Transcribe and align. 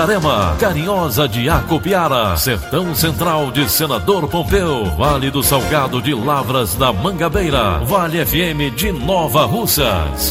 Itarema, 0.00 0.56
Carinhosa 0.58 1.28
de 1.28 1.50
Acopiara, 1.50 2.34
Sertão 2.34 2.94
Central 2.94 3.50
de 3.50 3.68
Senador 3.68 4.26
Pompeu, 4.28 4.86
Vale 4.96 5.30
do 5.30 5.42
Salgado 5.42 6.00
de 6.00 6.14
Lavras 6.14 6.74
da 6.74 6.90
Mangabeira, 6.90 7.80
Vale 7.80 8.24
FM 8.24 8.74
de 8.74 8.92
Nova 8.92 9.44
Russas. 9.44 10.30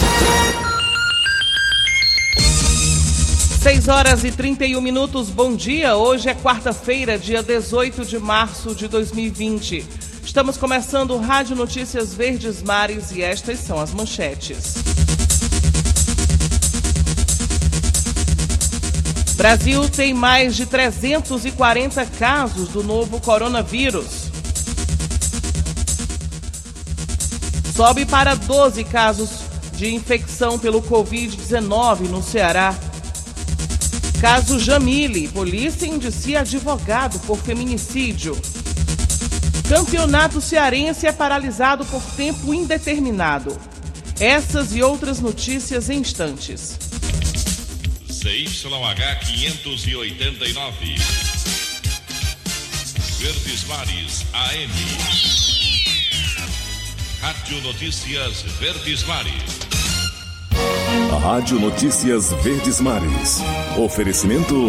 6 3.62 3.88
horas 3.90 4.24
e 4.24 4.32
31 4.32 4.82
minutos, 4.82 5.30
bom 5.30 5.56
dia. 5.56 5.96
Hoje 5.96 6.30
é 6.30 6.34
quarta-feira, 6.34 7.20
dia 7.20 7.44
18 7.44 8.06
de 8.06 8.18
março 8.18 8.74
de 8.74 8.88
2020. 8.88 9.86
Estamos 10.26 10.58
começando 10.58 11.16
Rádio 11.20 11.56
Notícias 11.56 12.12
Verdes 12.16 12.64
Mares 12.64 13.12
e 13.12 13.22
estas 13.22 13.60
são 13.60 13.80
as 13.80 13.94
manchetes. 13.94 14.99
Brasil 19.40 19.88
tem 19.88 20.14
mais 20.14 20.54
de 20.54 20.66
340 20.66 22.06
casos 22.08 22.68
do 22.68 22.84
novo 22.84 23.22
coronavírus. 23.22 24.30
Sobe 27.74 28.06
para 28.06 28.36
12 28.36 28.84
casos 28.84 29.30
de 29.78 29.96
infecção 29.96 30.60
pelo 30.60 30.82
Covid-19 30.82 32.10
no 32.10 32.22
Ceará. 32.22 32.76
Caso 34.20 34.60
Jamile, 34.60 35.30
polícia 35.30 35.86
indicia 35.86 36.42
advogado 36.42 37.18
por 37.20 37.38
feminicídio. 37.38 38.38
Campeonato 39.70 40.42
cearense 40.42 41.08
é 41.08 41.14
paralisado 41.14 41.86
por 41.86 42.02
tempo 42.18 42.54
indeterminado. 42.54 43.58
Essas 44.20 44.76
e 44.76 44.84
outras 44.84 45.22
notícias 45.22 45.90
em 45.90 46.00
instantes. 46.00 46.99
CYH 48.20 49.24
589. 49.24 50.96
Verdes 53.18 53.64
Mares 53.66 54.26
AM. 54.34 54.72
Rádio 57.22 57.62
Notícias 57.62 58.42
Verdes 58.60 59.04
Mares. 59.06 59.60
Rádio 61.22 61.60
Notícias 61.62 62.34
Verdes 62.44 62.82
Mares. 62.82 63.40
Oferecimento 63.78 64.68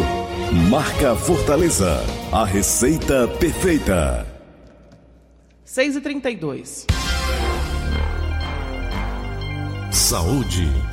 Marca 0.69 1.17
Fortaleza. 1.17 2.05
A 2.31 2.45
receita 2.45 3.27
perfeita. 3.27 4.29
6 5.65 5.97
e 5.97 6.01
32 6.01 6.87
Saúde. 9.91 10.90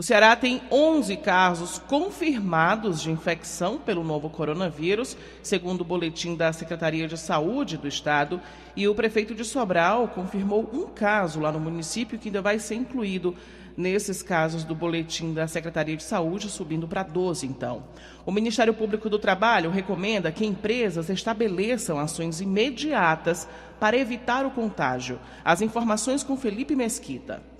O 0.00 0.02
Ceará 0.02 0.34
tem 0.34 0.62
11 0.70 1.14
casos 1.18 1.78
confirmados 1.78 3.02
de 3.02 3.10
infecção 3.10 3.76
pelo 3.76 4.02
novo 4.02 4.30
coronavírus, 4.30 5.14
segundo 5.42 5.82
o 5.82 5.84
boletim 5.84 6.34
da 6.34 6.54
Secretaria 6.54 7.06
de 7.06 7.18
Saúde 7.18 7.76
do 7.76 7.86
Estado. 7.86 8.40
E 8.74 8.88
o 8.88 8.94
prefeito 8.94 9.34
de 9.34 9.44
Sobral 9.44 10.08
confirmou 10.08 10.70
um 10.72 10.86
caso 10.86 11.38
lá 11.38 11.52
no 11.52 11.60
município 11.60 12.18
que 12.18 12.28
ainda 12.28 12.40
vai 12.40 12.58
ser 12.58 12.76
incluído 12.76 13.36
nesses 13.76 14.22
casos 14.22 14.64
do 14.64 14.74
boletim 14.74 15.34
da 15.34 15.46
Secretaria 15.46 15.98
de 15.98 16.02
Saúde, 16.02 16.48
subindo 16.48 16.88
para 16.88 17.02
12, 17.02 17.46
então. 17.46 17.82
O 18.24 18.32
Ministério 18.32 18.72
Público 18.72 19.10
do 19.10 19.18
Trabalho 19.18 19.68
recomenda 19.68 20.32
que 20.32 20.46
empresas 20.46 21.10
estabeleçam 21.10 21.98
ações 21.98 22.40
imediatas 22.40 23.46
para 23.78 23.98
evitar 23.98 24.46
o 24.46 24.50
contágio. 24.50 25.18
As 25.44 25.60
informações 25.60 26.24
com 26.24 26.38
Felipe 26.38 26.74
Mesquita. 26.74 27.59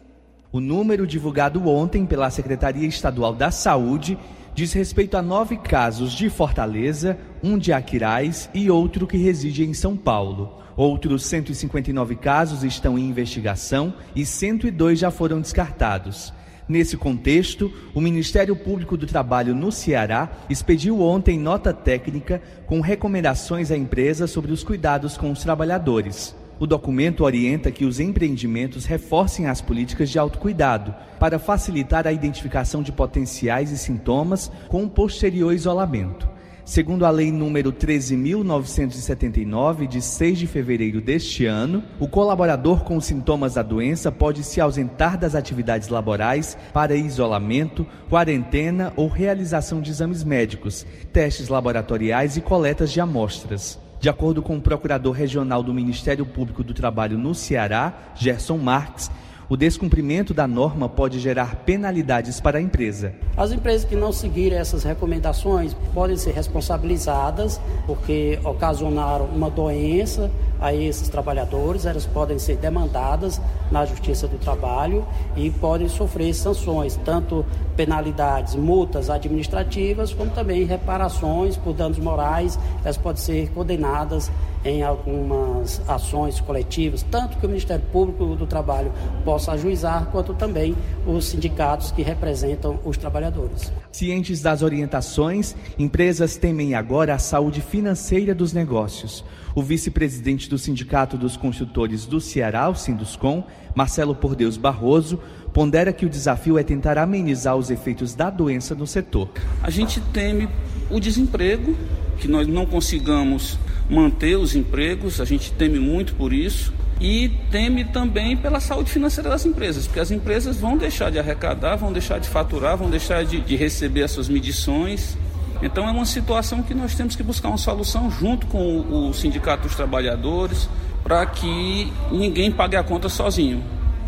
O 0.53 0.59
número 0.59 1.07
divulgado 1.07 1.69
ontem 1.69 2.05
pela 2.05 2.29
Secretaria 2.29 2.89
Estadual 2.89 3.33
da 3.33 3.53
Saúde 3.53 4.19
diz 4.53 4.73
respeito 4.73 5.17
a 5.17 5.23
nove 5.23 5.57
casos 5.57 6.13
de 6.13 6.29
Fortaleza, 6.29 7.17
um 7.41 7.57
de 7.57 7.73
Aquiraz 7.73 8.51
e 8.53 8.69
outro 8.69 9.07
que 9.07 9.17
reside 9.17 9.65
em 9.65 9.73
São 9.73 9.97
Paulo. 9.97 10.59
Outros 10.77 11.25
159 11.27 12.17
casos 12.17 12.65
estão 12.65 12.99
em 12.99 13.09
investigação 13.09 13.95
e 14.17 14.27
102 14.27 14.99
já 14.99 15.11
foram 15.13 15.41
descartados. 15.41 16.33
Nesse 16.69 16.97
contexto, 16.97 17.73
o 17.95 18.01
Ministério 18.01 18.57
Público 18.57 18.97
do 18.97 19.07
Trabalho 19.07 19.55
no 19.55 19.71
Ceará 19.71 20.31
expediu 20.49 21.01
ontem 21.01 21.39
nota 21.39 21.73
técnica 21.73 22.43
com 22.67 22.81
recomendações 22.81 23.71
à 23.71 23.77
empresa 23.77 24.27
sobre 24.27 24.51
os 24.51 24.65
cuidados 24.65 25.17
com 25.17 25.31
os 25.31 25.45
trabalhadores. 25.45 26.35
O 26.61 26.67
documento 26.67 27.25
orienta 27.25 27.71
que 27.71 27.87
os 27.87 27.99
empreendimentos 27.99 28.85
reforcem 28.85 29.47
as 29.47 29.63
políticas 29.63 30.11
de 30.11 30.19
autocuidado 30.19 30.95
para 31.19 31.39
facilitar 31.39 32.07
a 32.07 32.13
identificação 32.13 32.83
de 32.83 32.93
potenciais 32.93 33.71
e 33.71 33.79
sintomas 33.79 34.53
com 34.69 34.87
posterior 34.87 35.55
isolamento. 35.55 36.29
Segundo 36.63 37.07
a 37.07 37.11
Lei 37.11 37.33
número 37.33 37.73
13.979, 37.73 39.89
de 39.89 40.03
6 40.03 40.39
de 40.39 40.47
fevereiro 40.47 41.01
deste 41.01 41.47
ano, 41.47 41.83
o 41.99 42.07
colaborador 42.07 42.85
com 42.85 43.01
sintomas 43.01 43.55
da 43.55 43.63
doença 43.63 44.13
pode 44.13 44.45
se 44.45 44.61
ausentar 44.61 45.19
das 45.19 45.35
atividades 45.35 45.89
laborais 45.89 46.59
para 46.75 46.95
isolamento, 46.95 47.87
quarentena 48.11 48.93
ou 48.97 49.09
realização 49.09 49.81
de 49.81 49.91
exames 49.91 50.23
médicos, 50.23 50.87
testes 51.11 51.49
laboratoriais 51.49 52.37
e 52.37 52.43
coletas 52.43 52.93
de 52.93 53.01
amostras. 53.01 53.79
De 54.01 54.09
acordo 54.09 54.41
com 54.41 54.57
o 54.57 54.61
procurador 54.63 55.13
regional 55.13 55.63
do 55.63 55.75
Ministério 55.75 56.25
Público 56.25 56.65
do 56.65 56.73
Trabalho 56.73 57.19
no 57.19 57.35
Ceará, 57.35 57.93
Gerson 58.15 58.57
Marques, 58.57 59.11
o 59.51 59.57
descumprimento 59.57 60.33
da 60.33 60.47
norma 60.47 60.89
pode 60.89 61.19
gerar 61.19 61.57
penalidades 61.65 62.41
para 62.41 62.59
a 62.59 62.63
empresa. 62.63 63.13
As 63.37 63.51
empresas 63.51 63.85
que 63.85 63.97
não 63.97 64.13
seguirem 64.13 64.57
essas 64.57 64.85
recomendações 64.85 65.75
podem 65.93 66.17
ser 66.17 66.31
responsabilizadas 66.31 67.61
porque 67.85 68.39
ocasionaram 68.45 69.25
uma 69.25 69.51
doença 69.51 70.31
a 70.61 70.73
esses 70.73 71.09
trabalhadores, 71.09 71.85
elas 71.85 72.07
podem 72.07 72.39
ser 72.39 72.59
demandadas 72.59 73.41
na 73.73 73.85
Justiça 73.87 74.29
do 74.29 74.39
Trabalho 74.39 75.05
e 75.35 75.51
podem 75.51 75.89
sofrer 75.89 76.33
sanções, 76.35 77.01
tanto 77.05 77.45
penalidades, 77.75 78.55
multas 78.55 79.09
administrativas, 79.09 80.13
como 80.13 80.31
também 80.31 80.65
reparações 80.65 81.57
por 81.57 81.73
danos 81.73 81.99
morais, 81.99 82.59
elas 82.85 82.99
podem 82.99 83.23
ser 83.23 83.51
condenadas 83.53 84.31
em 84.63 84.83
algumas 84.83 85.81
ações 85.89 86.39
coletivas, 86.41 87.03
tanto 87.11 87.39
que 87.39 87.47
o 87.47 87.49
Ministério 87.49 87.85
Público 87.91 88.37
do 88.37 88.47
Trabalho 88.47 88.93
possa 89.25 89.40
ajuizar, 89.49 90.07
quanto 90.07 90.35
também 90.35 90.77
os 91.07 91.27
sindicatos 91.27 91.93
que 91.93 92.03
representam 92.03 92.81
os 92.85 92.97
trabalhadores. 92.97 93.73
Cientes 93.93 94.43
das 94.43 94.63
orientações, 94.63 95.55
empresas 95.79 96.37
temem 96.37 96.75
agora 96.75 97.15
a 97.15 97.19
saúde 97.19 97.61
financeira 97.61 98.35
dos 98.35 98.53
negócios. 98.53 99.25
O 99.55 99.63
vice-presidente 99.63 100.49
do 100.49 100.59
Sindicato 100.59 101.17
dos 101.17 101.37
Construtores 101.37 102.07
do 102.07 102.21
Ceará, 102.21 102.69
o 102.69 102.75
Sinduscom, 102.75 103.45
Marcelo 103.75 104.15
Pordeus 104.15 104.57
Barroso, 104.57 105.19
pondera 105.53 105.93
que 105.93 106.07
o 106.07 106.09
desafio 106.09 106.59
é 106.59 106.63
tentar 106.63 106.99
amenizar 106.99 107.57
os 107.57 107.71
efeitos 107.71 108.15
da 108.15 108.31
doença 108.31 108.75
no 108.75 108.87
setor. 108.87 109.29
A 109.63 109.71
gente 109.71 110.01
teme 110.13 110.49
o 110.91 111.01
desemprego, 111.01 111.77
que 112.19 112.29
nós 112.29 112.47
não 112.47 112.67
consigamos 112.67 113.59
manter 113.89 114.37
os 114.37 114.55
empregos, 114.55 115.21
a 115.21 115.25
gente 115.25 115.53
teme 115.53 115.79
muito 115.79 116.15
por 116.15 116.33
isso. 116.33 116.73
E 117.01 117.31
teme 117.51 117.85
também 117.85 118.37
pela 118.37 118.61
saúde 118.61 118.91
financeira 118.91 119.31
das 119.31 119.47
empresas, 119.47 119.87
porque 119.87 120.01
as 120.01 120.11
empresas 120.11 120.59
vão 120.59 120.77
deixar 120.77 121.11
de 121.11 121.19
arrecadar, 121.19 121.77
vão 121.77 121.93
deixar 121.93 122.19
de 122.19 122.29
faturar, 122.29 122.77
vão 122.77 122.91
deixar 122.91 123.25
de, 123.25 123.41
de 123.41 123.57
receber 123.57 124.03
as 124.03 124.11
suas 124.11 124.29
medições 124.29 125.17
então 125.63 125.87
é 125.87 125.91
uma 125.91 126.07
situação 126.07 126.63
que 126.63 126.73
nós 126.73 126.95
temos 126.95 127.15
que 127.15 127.23
buscar 127.23 127.49
uma 127.49 127.59
solução 127.59 128.11
junto 128.11 128.47
com 128.47 128.81
o, 128.81 129.13
Sindicato 129.13 129.65
dos 129.65 129.77
Trabalhadores 129.77 130.69
para 131.03 131.27
que 131.27 131.93
ninguém 132.11 132.51
pague 132.51 132.77
a 132.77 132.83
conta 132.83 133.09
sozinho. 133.09 133.63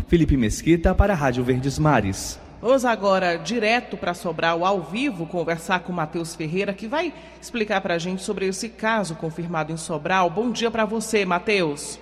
Felipe 0.07 0.35
Mesquita 0.35 0.95
para 0.95 1.13
a 1.13 1.15
Rádio 1.15 1.43
Verdes 1.43 1.77
Mares. 1.77 2.39
Vamos 2.59 2.85
agora 2.85 3.35
direto 3.35 3.97
para 3.97 4.13
Sobral, 4.13 4.65
ao 4.65 4.81
vivo, 4.81 5.25
conversar 5.25 5.81
com 5.81 5.91
o 5.91 5.95
Matheus 5.95 6.33
Ferreira, 6.33 6.73
que 6.73 6.87
vai 6.87 7.13
explicar 7.41 7.81
para 7.81 7.95
a 7.95 7.97
gente 7.97 8.23
sobre 8.23 8.47
esse 8.47 8.69
caso 8.69 9.15
confirmado 9.15 9.71
em 9.71 9.77
Sobral. 9.77 10.29
Bom 10.29 10.49
dia 10.49 10.71
para 10.71 10.85
você, 10.85 11.25
Matheus. 11.25 11.99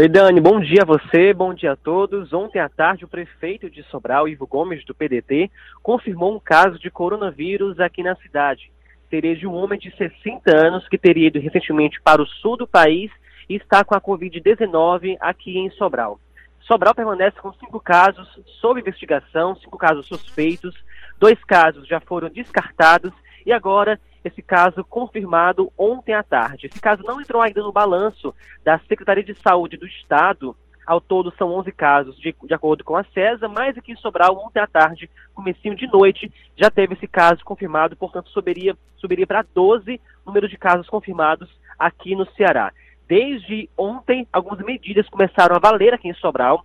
Oi, 0.00 0.08
Dani, 0.08 0.40
bom 0.40 0.60
dia 0.60 0.82
a 0.82 0.84
você, 0.84 1.34
bom 1.34 1.52
dia 1.52 1.72
a 1.72 1.76
todos. 1.76 2.32
Ontem 2.32 2.60
à 2.60 2.68
tarde, 2.68 3.04
o 3.04 3.08
prefeito 3.08 3.68
de 3.68 3.82
Sobral, 3.82 4.28
Ivo 4.28 4.46
Gomes, 4.46 4.84
do 4.84 4.94
PDT, 4.94 5.50
confirmou 5.82 6.36
um 6.36 6.38
caso 6.38 6.78
de 6.78 6.88
coronavírus 6.88 7.80
aqui 7.80 8.04
na 8.04 8.14
cidade. 8.14 8.70
Seria 9.10 9.34
de 9.34 9.44
um 9.44 9.52
homem 9.52 9.76
de 9.76 9.90
60 9.96 10.56
anos 10.56 10.86
que 10.86 10.96
teria 10.96 11.26
ido 11.26 11.40
recentemente 11.40 12.00
para 12.00 12.22
o 12.22 12.26
sul 12.26 12.56
do 12.56 12.64
país 12.64 13.10
e 13.48 13.56
está 13.56 13.82
com 13.82 13.92
a 13.92 14.00
Covid-19 14.00 15.16
aqui 15.18 15.58
em 15.58 15.68
Sobral. 15.70 16.20
Sobral 16.60 16.94
permanece 16.94 17.40
com 17.40 17.52
cinco 17.54 17.80
casos 17.80 18.28
sob 18.60 18.78
investigação, 18.78 19.56
cinco 19.56 19.76
casos 19.76 20.06
suspeitos, 20.06 20.76
dois 21.18 21.42
casos 21.42 21.88
já 21.88 21.98
foram 21.98 22.28
descartados 22.28 23.12
e 23.44 23.52
agora 23.52 23.98
esse 24.24 24.42
caso 24.42 24.84
confirmado 24.84 25.72
ontem 25.76 26.12
à 26.12 26.22
tarde. 26.22 26.66
Esse 26.66 26.80
caso 26.80 27.02
não 27.04 27.20
entrou 27.20 27.40
ainda 27.40 27.62
no 27.62 27.72
balanço 27.72 28.34
da 28.64 28.78
Secretaria 28.80 29.24
de 29.24 29.34
Saúde 29.34 29.76
do 29.76 29.86
Estado. 29.86 30.56
Ao 30.86 31.00
todo 31.00 31.32
são 31.36 31.52
11 31.52 31.70
casos, 31.72 32.18
de, 32.18 32.34
de 32.44 32.54
acordo 32.54 32.82
com 32.82 32.96
a 32.96 33.04
CESA, 33.04 33.46
mas 33.46 33.76
aqui 33.76 33.92
em 33.92 33.96
Sobral, 33.96 34.42
ontem 34.42 34.58
à 34.58 34.66
tarde, 34.66 35.10
comecinho 35.34 35.76
de 35.76 35.86
noite, 35.86 36.32
já 36.56 36.70
teve 36.70 36.94
esse 36.94 37.06
caso 37.06 37.44
confirmado, 37.44 37.94
portanto 37.94 38.30
subiria, 38.30 38.74
subiria 38.96 39.26
para 39.26 39.44
12 39.54 40.00
número 40.24 40.48
de 40.48 40.56
casos 40.56 40.88
confirmados 40.88 41.48
aqui 41.78 42.16
no 42.16 42.26
Ceará. 42.32 42.72
Desde 43.06 43.68
ontem, 43.76 44.26
algumas 44.32 44.60
medidas 44.60 45.08
começaram 45.08 45.56
a 45.56 45.58
valer 45.58 45.92
aqui 45.92 46.08
em 46.08 46.14
Sobral, 46.14 46.64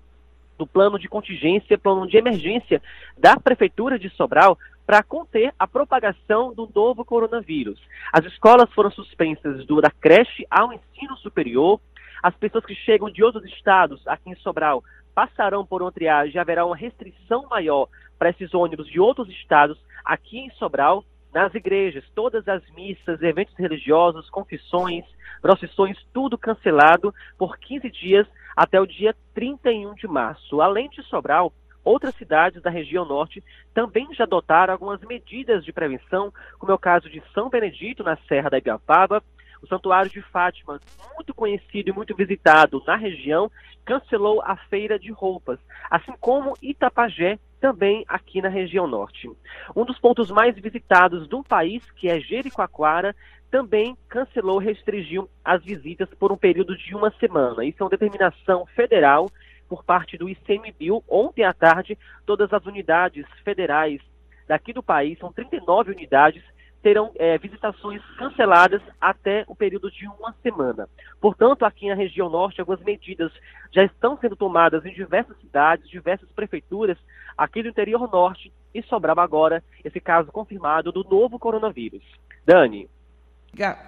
do 0.58 0.68
plano 0.68 1.00
de 1.00 1.08
contingência, 1.08 1.78
plano 1.78 2.08
de 2.08 2.18
emergência 2.18 2.82
da 3.18 3.38
Prefeitura 3.38 3.98
de 3.98 4.10
Sobral, 4.12 4.58
para 4.86 5.04
conter 5.04 5.54
a 5.58 5.68
propagação 5.68 6.54
do 6.54 6.70
novo 6.74 7.06
coronavírus. 7.06 7.80
As 8.12 8.26
escolas 8.26 8.72
foram 8.74 8.92
suspensas 8.92 9.66
do, 9.66 9.82
da 9.82 9.90
creche 9.90 10.46
ao 10.50 10.74
ensino 10.74 11.16
superior. 11.18 11.80
As 12.22 12.36
pessoas 12.36 12.66
que 12.66 12.76
chegam 12.76 13.10
de 13.10 13.24
outros 13.24 13.46
estados 13.46 14.06
aqui 14.08 14.30
em 14.30 14.36
Sobral 14.36 14.84
passarão 15.14 15.66
por 15.66 15.82
uma 15.82 15.92
triagem 15.92 16.36
e 16.36 16.40
haverá 16.40 16.66
uma 16.66 16.76
restrição 16.76 17.48
maior 17.50 17.88
para 18.18 18.30
esses 18.30 18.54
ônibus 18.54 18.88
de 18.88 19.00
outros 19.00 19.30
estados 19.30 19.78
aqui 20.04 20.40
em 20.40 20.50
Sobral 20.52 21.04
nas 21.34 21.54
igrejas, 21.56 22.04
todas 22.14 22.48
as 22.48 22.62
missas, 22.72 23.22
eventos 23.22 23.56
religiosos, 23.58 24.30
confissões, 24.30 25.04
procissões, 25.42 25.98
tudo 26.14 26.38
cancelado 26.38 27.14
por 27.38 27.58
15 27.58 27.90
dias 27.90 28.28
até 28.56 28.80
o 28.80 28.86
dia 28.86 29.16
31 29.34 29.96
de 29.96 30.08
março. 30.08 30.62
Além 30.62 30.90
de 30.90 31.02
Sobral, 31.04 31.52
outras 31.84 32.16
cidades 32.16 32.62
da 32.62 32.70
região 32.70 33.06
norte 33.06 33.44
também 33.74 34.08
já 34.14 34.24
adotaram 34.24 34.74
algumas 34.74 35.02
medidas 35.02 35.64
de 35.64 35.74
prevenção, 35.74 36.34
como 36.58 36.72
é 36.72 36.76
o 36.76 36.80
caso 36.80 37.10
de 37.10 37.22
São 37.34 37.50
Benedito, 37.50 38.04
na 38.04 38.18
Serra 38.28 38.50
da 38.50 38.58
Ibiapaba, 38.58 39.24
o 39.62 39.68
Santuário 39.68 40.12
de 40.12 40.22
Fátima, 40.22 40.80
muito 41.16 41.34
conhecido 41.34 41.90
e 41.90 41.94
muito 41.94 42.16
visitado 42.16 42.84
na 42.86 42.98
região, 42.98 43.50
cancelou 43.86 44.42
a 44.42 44.56
feira 44.56 45.00
de 45.00 45.12
roupas, 45.12 45.60
assim 45.90 46.14
como 46.20 46.54
Itapajé, 46.62 47.40
também 47.62 48.04
aqui 48.10 48.42
na 48.42 48.50
região 48.50 48.86
norte. 48.86 49.30
Um 49.74 49.86
dos 49.86 49.98
pontos 49.98 50.30
mais 50.30 50.54
visitados 50.56 51.30
do 51.30 51.42
país, 51.42 51.90
que 51.92 52.10
é 52.10 52.20
Jericoacoara, 52.20 53.16
também 53.50 53.96
cancelou, 54.10 54.58
restringiu 54.58 55.30
as 55.46 55.64
visitas 55.64 56.10
por 56.20 56.32
um 56.32 56.38
período 56.38 56.76
de 56.76 56.94
uma 56.94 57.12
semana. 57.20 57.64
Isso 57.64 57.78
é 57.80 57.84
uma 57.84 57.90
determinação 57.90 58.66
federal 58.66 59.30
por 59.74 59.84
parte 59.84 60.20
do 60.20 60.30
ICMBio. 60.30 61.04
Ontem 61.10 61.44
à 61.44 61.52
tarde, 61.52 61.98
todas 62.28 62.54
as 62.54 62.64
unidades 62.64 63.26
federais 63.44 64.00
daqui 64.48 64.72
do 64.72 64.84
país, 64.84 65.18
são 65.18 65.34
39 65.34 65.94
unidades, 65.94 66.44
terão 66.84 67.12
é, 67.16 67.40
visitações 67.40 68.00
canceladas 68.16 68.84
até 69.02 69.44
o 69.48 69.56
período 69.56 69.90
de 69.90 70.06
uma 70.06 70.32
semana. 70.44 70.88
Portanto, 71.20 71.66
aqui 71.66 71.90
na 71.90 71.96
região 71.96 72.30
norte, 72.30 72.60
algumas 72.60 72.84
medidas 72.84 73.32
já 73.72 73.84
estão 73.84 74.16
sendo 74.20 74.36
tomadas 74.36 74.86
em 74.86 74.94
diversas 74.94 75.36
cidades, 75.40 75.90
diversas 75.90 76.32
prefeituras 76.34 77.00
aqui 77.36 77.64
do 77.64 77.70
interior 77.70 78.08
norte 78.12 78.54
e 78.76 78.84
sobrava 78.84 79.24
agora 79.24 79.64
esse 79.84 80.00
caso 80.00 80.32
confirmado 80.32 80.92
do 80.92 81.04
novo 81.04 81.40
coronavírus. 81.40 82.04
Dani. 82.46 82.88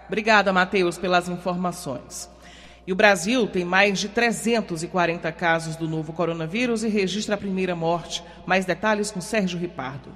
Obrigada, 0.07 0.51
Matheus, 0.51 0.97
pelas 0.97 1.29
informações. 1.29 2.34
E 2.87 2.93
o 2.93 2.95
Brasil 2.95 3.47
tem 3.47 3.65
mais 3.65 3.99
de 3.99 4.09
340 4.09 5.31
casos 5.31 5.75
do 5.75 5.87
novo 5.87 6.13
coronavírus 6.13 6.83
e 6.83 6.87
registra 6.87 7.33
a 7.33 7.37
primeira 7.37 7.75
morte. 7.75 8.23
Mais 8.45 8.63
detalhes 8.63 9.09
com 9.09 9.19
Sérgio 9.19 9.57
Ripardo. 9.59 10.09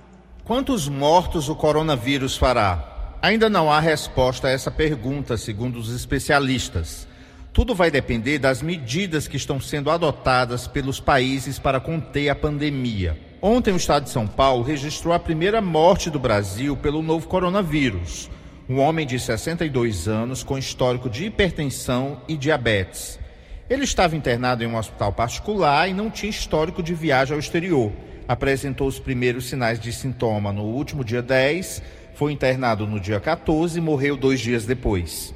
Quantos 0.44 0.88
mortos 0.88 1.50
o 1.50 1.56
coronavírus 1.56 2.38
fará? 2.38 3.18
Ainda 3.22 3.50
não 3.50 3.72
há 3.72 3.80
resposta 3.80 4.48
a 4.48 4.52
essa 4.52 4.70
pergunta, 4.70 5.36
segundo 5.36 5.80
os 5.80 5.94
especialistas. 5.94 7.08
Tudo 7.52 7.74
vai 7.74 7.90
depender 7.90 8.38
das 8.38 8.62
medidas 8.62 9.28
que 9.28 9.36
estão 9.36 9.60
sendo 9.60 9.90
adotadas 9.90 10.68
pelos 10.68 11.00
países 11.00 11.58
para 11.58 11.80
conter 11.80 12.30
a 12.30 12.36
pandemia. 12.36 13.20
Ontem, 13.42 13.74
o 13.74 13.78
estado 13.78 14.04
de 14.04 14.12
São 14.12 14.28
Paulo 14.28 14.64
registrou 14.64 15.14
a 15.14 15.20
primeira 15.20 15.60
morte 15.60 16.10
do 16.10 16.20
Brasil 16.20 16.78
pelo 16.78 17.02
novo 17.02 17.28
coronavírus. 17.28 18.30
Um 18.70 18.80
homem 18.80 19.06
de 19.06 19.20
62 19.20 20.08
anos 20.08 20.44
com 20.44 20.58
histórico 20.58 21.10
de 21.10 21.26
hipertensão 21.26 22.22
e 22.28 22.38
diabetes. 22.38 23.20
Ele 23.70 23.84
estava 23.84 24.16
internado 24.16 24.64
em 24.64 24.68
um 24.68 24.78
hospital 24.78 25.12
particular 25.12 25.90
e 25.90 25.94
não 25.94 26.10
tinha 26.10 26.30
histórico 26.30 26.84
de 26.84 26.94
viagem 26.94 27.34
ao 27.34 27.40
exterior 27.40 27.92
apresentou 28.30 28.88
os 28.88 29.00
primeiros 29.00 29.50
sinais 29.50 29.80
de 29.80 29.92
sintoma 29.92 30.54
no 30.54 30.62
último 30.62 31.04
dia 31.04 31.20
10, 31.20 31.82
foi 32.14 32.32
internado 32.32 32.86
no 32.86 33.00
dia 33.00 33.20
14 33.20 33.80
e 33.80 33.82
morreu 33.82 34.16
dois 34.16 34.40
dias 34.40 34.68
depois. 34.68 35.34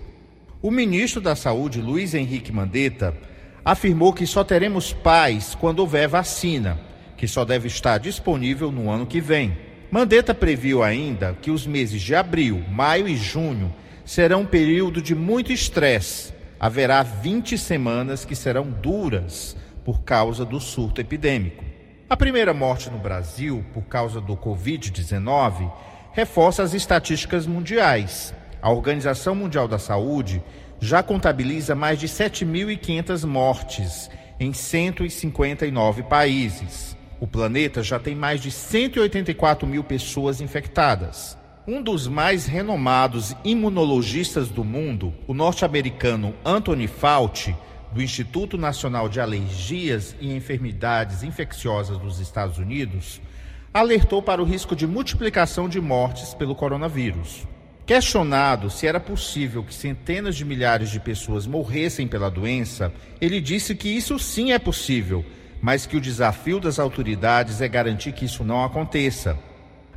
O 0.61 0.69
ministro 0.69 1.19
da 1.19 1.35
Saúde, 1.35 1.81
Luiz 1.81 2.13
Henrique 2.13 2.51
Mandetta, 2.51 3.17
afirmou 3.65 4.13
que 4.13 4.27
só 4.27 4.43
teremos 4.43 4.93
paz 4.93 5.55
quando 5.55 5.79
houver 5.79 6.07
vacina, 6.07 6.79
que 7.17 7.27
só 7.27 7.43
deve 7.43 7.67
estar 7.67 7.97
disponível 7.97 8.71
no 8.71 8.91
ano 8.91 9.07
que 9.07 9.19
vem. 9.19 9.57
Mandetta 9.93 10.33
previu 10.33 10.81
ainda 10.81 11.37
que 11.39 11.51
os 11.51 11.67
meses 11.67 12.01
de 12.01 12.15
abril, 12.15 12.63
maio 12.67 13.07
e 13.07 13.15
junho 13.15 13.71
serão 14.03 14.41
um 14.41 14.45
período 14.47 14.99
de 14.99 15.13
muito 15.13 15.53
estresse. 15.53 16.33
Haverá 16.59 17.03
20 17.03 17.55
semanas 17.59 18.25
que 18.25 18.35
serão 18.35 18.71
duras 18.71 19.55
por 19.85 20.01
causa 20.01 20.43
do 20.43 20.59
surto 20.59 20.99
epidêmico. 20.99 21.63
A 22.09 22.17
primeira 22.17 22.55
morte 22.55 22.89
no 22.89 22.97
Brasil 22.97 23.63
por 23.71 23.83
causa 23.83 24.19
do 24.19 24.35
Covid-19 24.35 25.71
reforça 26.11 26.63
as 26.63 26.73
estatísticas 26.73 27.45
mundiais. 27.45 28.33
A 28.63 28.71
Organização 28.71 29.35
Mundial 29.35 29.67
da 29.67 29.77
Saúde 29.77 30.41
já 30.79 31.03
contabiliza 31.03 31.75
mais 31.75 31.99
de 31.99 32.07
7.500 32.07 33.27
mortes 33.27 34.09
em 34.39 34.53
159 34.53 36.01
países. 36.01 36.97
O 37.23 37.27
planeta 37.27 37.81
já 37.81 37.97
tem 37.97 38.13
mais 38.13 38.41
de 38.41 38.51
184 38.51 39.65
mil 39.65 39.81
pessoas 39.81 40.41
infectadas. 40.41 41.37
Um 41.65 41.81
dos 41.81 42.05
mais 42.05 42.45
renomados 42.45 43.33
imunologistas 43.45 44.49
do 44.49 44.61
mundo, 44.61 45.13
o 45.25 45.33
norte-americano 45.33 46.35
Anthony 46.43 46.85
Fauci, 46.85 47.55
do 47.93 48.01
Instituto 48.01 48.57
Nacional 48.57 49.07
de 49.07 49.21
Alergias 49.21 50.13
e 50.19 50.35
Enfermidades 50.35 51.23
Infecciosas 51.23 51.97
dos 51.97 52.19
Estados 52.19 52.57
Unidos 52.57 53.21
alertou 53.73 54.21
para 54.21 54.41
o 54.41 54.45
risco 54.45 54.75
de 54.75 54.85
multiplicação 54.85 55.69
de 55.69 55.79
mortes 55.79 56.33
pelo 56.33 56.53
coronavírus. 56.53 57.47
Questionado 57.85 58.69
se 58.69 58.85
era 58.85 58.99
possível 58.99 59.63
que 59.63 59.73
centenas 59.73 60.35
de 60.35 60.43
milhares 60.43 60.89
de 60.89 60.99
pessoas 60.99 61.47
morressem 61.47 62.05
pela 62.05 62.29
doença, 62.29 62.91
ele 63.21 63.39
disse 63.39 63.73
que 63.75 63.87
isso 63.87 64.19
sim 64.19 64.51
é 64.51 64.59
possível, 64.59 65.23
mas 65.63 65.85
que 65.85 65.95
o 65.95 66.01
desafio 66.01 66.59
das 66.59 66.77
autoridades 66.77 67.61
é 67.61 67.69
garantir 67.69 68.11
que 68.11 68.25
isso 68.25 68.43
não 68.43 68.65
aconteça. 68.65 69.39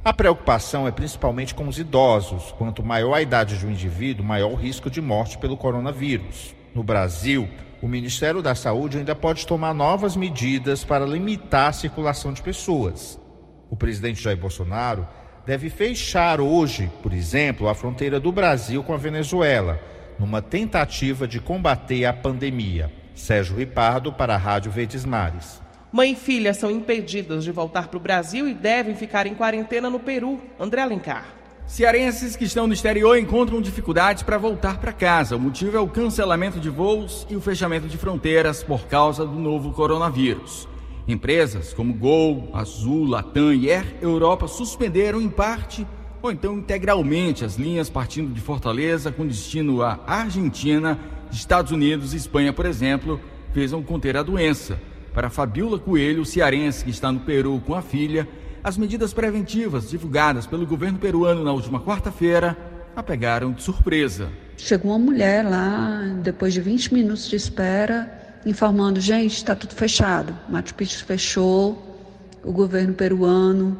A 0.04 0.12
preocupação 0.12 0.86
é 0.86 0.92
principalmente 0.92 1.56
com 1.56 1.66
os 1.66 1.76
idosos. 1.76 2.54
Quanto 2.56 2.84
maior 2.84 3.14
a 3.14 3.20
idade 3.20 3.58
de 3.58 3.66
um 3.66 3.72
indivíduo, 3.72 4.24
maior 4.24 4.52
o 4.52 4.54
risco 4.54 4.88
de 4.88 5.00
morte 5.00 5.36
pelo 5.38 5.56
coronavírus. 5.56 6.54
No 6.72 6.84
Brasil, 6.84 7.48
o 7.82 7.88
Ministério 7.88 8.40
da 8.40 8.54
Saúde 8.54 8.98
ainda 8.98 9.16
pode 9.16 9.44
tomar 9.44 9.74
novas 9.74 10.14
medidas 10.14 10.84
para 10.84 11.04
limitar 11.04 11.70
a 11.70 11.72
circulação 11.72 12.32
de 12.32 12.42
pessoas. 12.42 13.20
O 13.68 13.74
presidente 13.74 14.22
Jair 14.22 14.38
Bolsonaro 14.38 15.04
deve 15.44 15.68
fechar 15.68 16.40
hoje, 16.40 16.88
por 17.02 17.12
exemplo, 17.12 17.68
a 17.68 17.74
fronteira 17.74 18.20
do 18.20 18.30
Brasil 18.30 18.84
com 18.84 18.94
a 18.94 18.98
Venezuela, 18.98 19.80
numa 20.16 20.40
tentativa 20.40 21.26
de 21.26 21.40
combater 21.40 22.04
a 22.04 22.12
pandemia. 22.12 23.05
Sérgio 23.16 23.56
Ripardo 23.56 24.12
para 24.12 24.34
a 24.34 24.38
Rádio 24.38 24.70
Verdes 24.70 25.04
Mares. 25.04 25.60
Mãe 25.90 26.12
e 26.12 26.16
filha 26.16 26.52
são 26.52 26.70
impedidas 26.70 27.42
de 27.42 27.50
voltar 27.50 27.88
para 27.88 27.96
o 27.96 28.00
Brasil 28.00 28.46
e 28.46 28.52
devem 28.52 28.94
ficar 28.94 29.26
em 29.26 29.34
quarentena 29.34 29.88
no 29.88 29.98
Peru. 29.98 30.38
André 30.60 30.82
Alencar. 30.82 31.24
Cearenses 31.66 32.36
que 32.36 32.44
estão 32.44 32.66
no 32.66 32.74
exterior 32.74 33.18
encontram 33.18 33.60
dificuldades 33.60 34.22
para 34.22 34.38
voltar 34.38 34.78
para 34.78 34.92
casa. 34.92 35.34
O 35.34 35.40
motivo 35.40 35.76
é 35.76 35.80
o 35.80 35.88
cancelamento 35.88 36.60
de 36.60 36.68
voos 36.68 37.26
e 37.30 37.34
o 37.34 37.40
fechamento 37.40 37.88
de 37.88 37.96
fronteiras 37.96 38.62
por 38.62 38.86
causa 38.86 39.24
do 39.24 39.38
novo 39.38 39.72
coronavírus. 39.72 40.68
Empresas 41.08 41.72
como 41.72 41.94
Gol, 41.94 42.50
Azul, 42.52 43.06
Latam 43.06 43.52
e 43.52 43.70
Air 43.70 43.96
Europa 44.02 44.46
suspenderam 44.46 45.20
em 45.20 45.28
parte 45.28 45.86
ou 46.20 46.30
então 46.30 46.54
integralmente 46.58 47.44
as 47.44 47.56
linhas 47.56 47.88
partindo 47.88 48.32
de 48.32 48.40
Fortaleza 48.40 49.10
com 49.10 49.26
destino 49.26 49.82
à 49.82 50.00
Argentina, 50.06 50.98
Estados 51.30 51.72
Unidos 51.72 52.14
e 52.14 52.16
Espanha, 52.16 52.52
por 52.52 52.66
exemplo, 52.66 53.20
visam 53.52 53.82
conter 53.82 54.16
a 54.16 54.22
doença. 54.22 54.78
Para 55.12 55.30
Fabiola 55.30 55.78
Coelho, 55.78 56.24
cearense 56.24 56.84
que 56.84 56.90
está 56.90 57.10
no 57.10 57.20
Peru 57.20 57.62
com 57.66 57.74
a 57.74 57.82
filha, 57.82 58.28
as 58.62 58.76
medidas 58.76 59.14
preventivas 59.14 59.88
divulgadas 59.88 60.46
pelo 60.46 60.66
governo 60.66 60.98
peruano 60.98 61.44
na 61.44 61.52
última 61.52 61.80
quarta-feira 61.80 62.56
a 62.94 63.02
pegaram 63.02 63.52
de 63.52 63.62
surpresa. 63.62 64.28
Chegou 64.56 64.90
uma 64.90 64.98
mulher 64.98 65.44
lá, 65.44 66.00
depois 66.22 66.54
de 66.54 66.60
20 66.60 66.94
minutos 66.94 67.28
de 67.28 67.36
espera, 67.36 68.40
informando: 68.44 69.00
gente, 69.00 69.36
está 69.36 69.54
tudo 69.54 69.74
fechado. 69.74 70.36
Machu 70.48 70.74
Picchu 70.74 71.04
fechou, 71.04 71.96
o 72.42 72.52
governo 72.52 72.94
peruano 72.94 73.76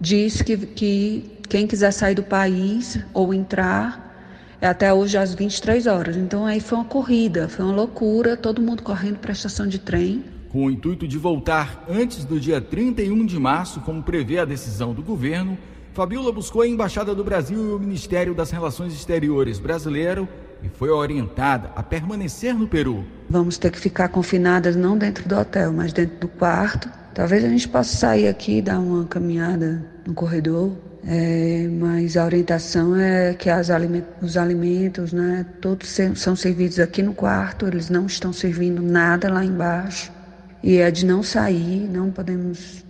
disse 0.00 0.44
que, 0.44 0.56
que 0.56 1.38
quem 1.48 1.66
quiser 1.66 1.92
sair 1.92 2.14
do 2.14 2.22
país 2.22 2.98
ou 3.14 3.32
entrar 3.32 4.07
até 4.66 4.92
hoje 4.92 5.16
às 5.16 5.34
23 5.34 5.86
horas. 5.86 6.16
Então 6.16 6.44
aí 6.46 6.60
foi 6.60 6.78
uma 6.78 6.84
corrida, 6.84 7.48
foi 7.48 7.64
uma 7.64 7.74
loucura, 7.74 8.36
todo 8.36 8.60
mundo 8.60 8.82
correndo 8.82 9.18
para 9.18 9.30
a 9.30 9.32
estação 9.32 9.66
de 9.66 9.78
trem. 9.78 10.24
Com 10.48 10.64
o 10.64 10.70
intuito 10.70 11.06
de 11.06 11.18
voltar 11.18 11.84
antes 11.88 12.24
do 12.24 12.40
dia 12.40 12.60
31 12.60 13.26
de 13.26 13.38
março, 13.38 13.80
como 13.80 14.02
prevê 14.02 14.38
a 14.38 14.44
decisão 14.44 14.94
do 14.94 15.02
governo, 15.02 15.58
Fabiola 15.92 16.32
buscou 16.32 16.62
a 16.62 16.66
Embaixada 16.68 17.14
do 17.14 17.24
Brasil 17.24 17.58
e 17.58 17.74
o 17.74 17.78
Ministério 17.78 18.34
das 18.34 18.50
Relações 18.50 18.92
Exteriores 18.94 19.58
brasileiro 19.58 20.28
e 20.62 20.68
foi 20.68 20.90
orientada 20.90 21.70
a 21.74 21.82
permanecer 21.82 22.54
no 22.54 22.66
Peru. 22.66 23.04
Vamos 23.28 23.58
ter 23.58 23.70
que 23.70 23.78
ficar 23.78 24.08
confinadas 24.08 24.76
não 24.76 24.96
dentro 24.96 25.28
do 25.28 25.36
hotel, 25.36 25.72
mas 25.72 25.92
dentro 25.92 26.16
do 26.18 26.28
quarto. 26.28 26.88
Talvez 27.14 27.44
a 27.44 27.48
gente 27.48 27.68
possa 27.68 27.96
sair 27.96 28.28
aqui 28.28 28.58
e 28.58 28.62
dar 28.62 28.78
uma 28.78 29.04
caminhada 29.06 29.84
no 30.06 30.14
corredor, 30.14 30.72
é, 31.06 31.68
mas 31.70 32.16
a 32.16 32.24
orientação 32.24 32.96
é 32.96 33.34
que 33.34 33.48
alimentos, 33.48 34.10
os 34.20 34.36
alimentos, 34.36 35.12
né, 35.12 35.46
todos 35.60 35.88
são 36.14 36.34
servidos 36.34 36.78
aqui 36.78 37.02
no 37.02 37.14
quarto, 37.14 37.66
eles 37.66 37.88
não 37.88 38.06
estão 38.06 38.32
servindo 38.32 38.82
nada 38.82 39.32
lá 39.32 39.44
embaixo. 39.44 40.12
E 40.62 40.78
é 40.78 40.90
de 40.90 41.06
não 41.06 41.22
sair, 41.22 41.88
não 41.88 42.10
podemos 42.10 42.84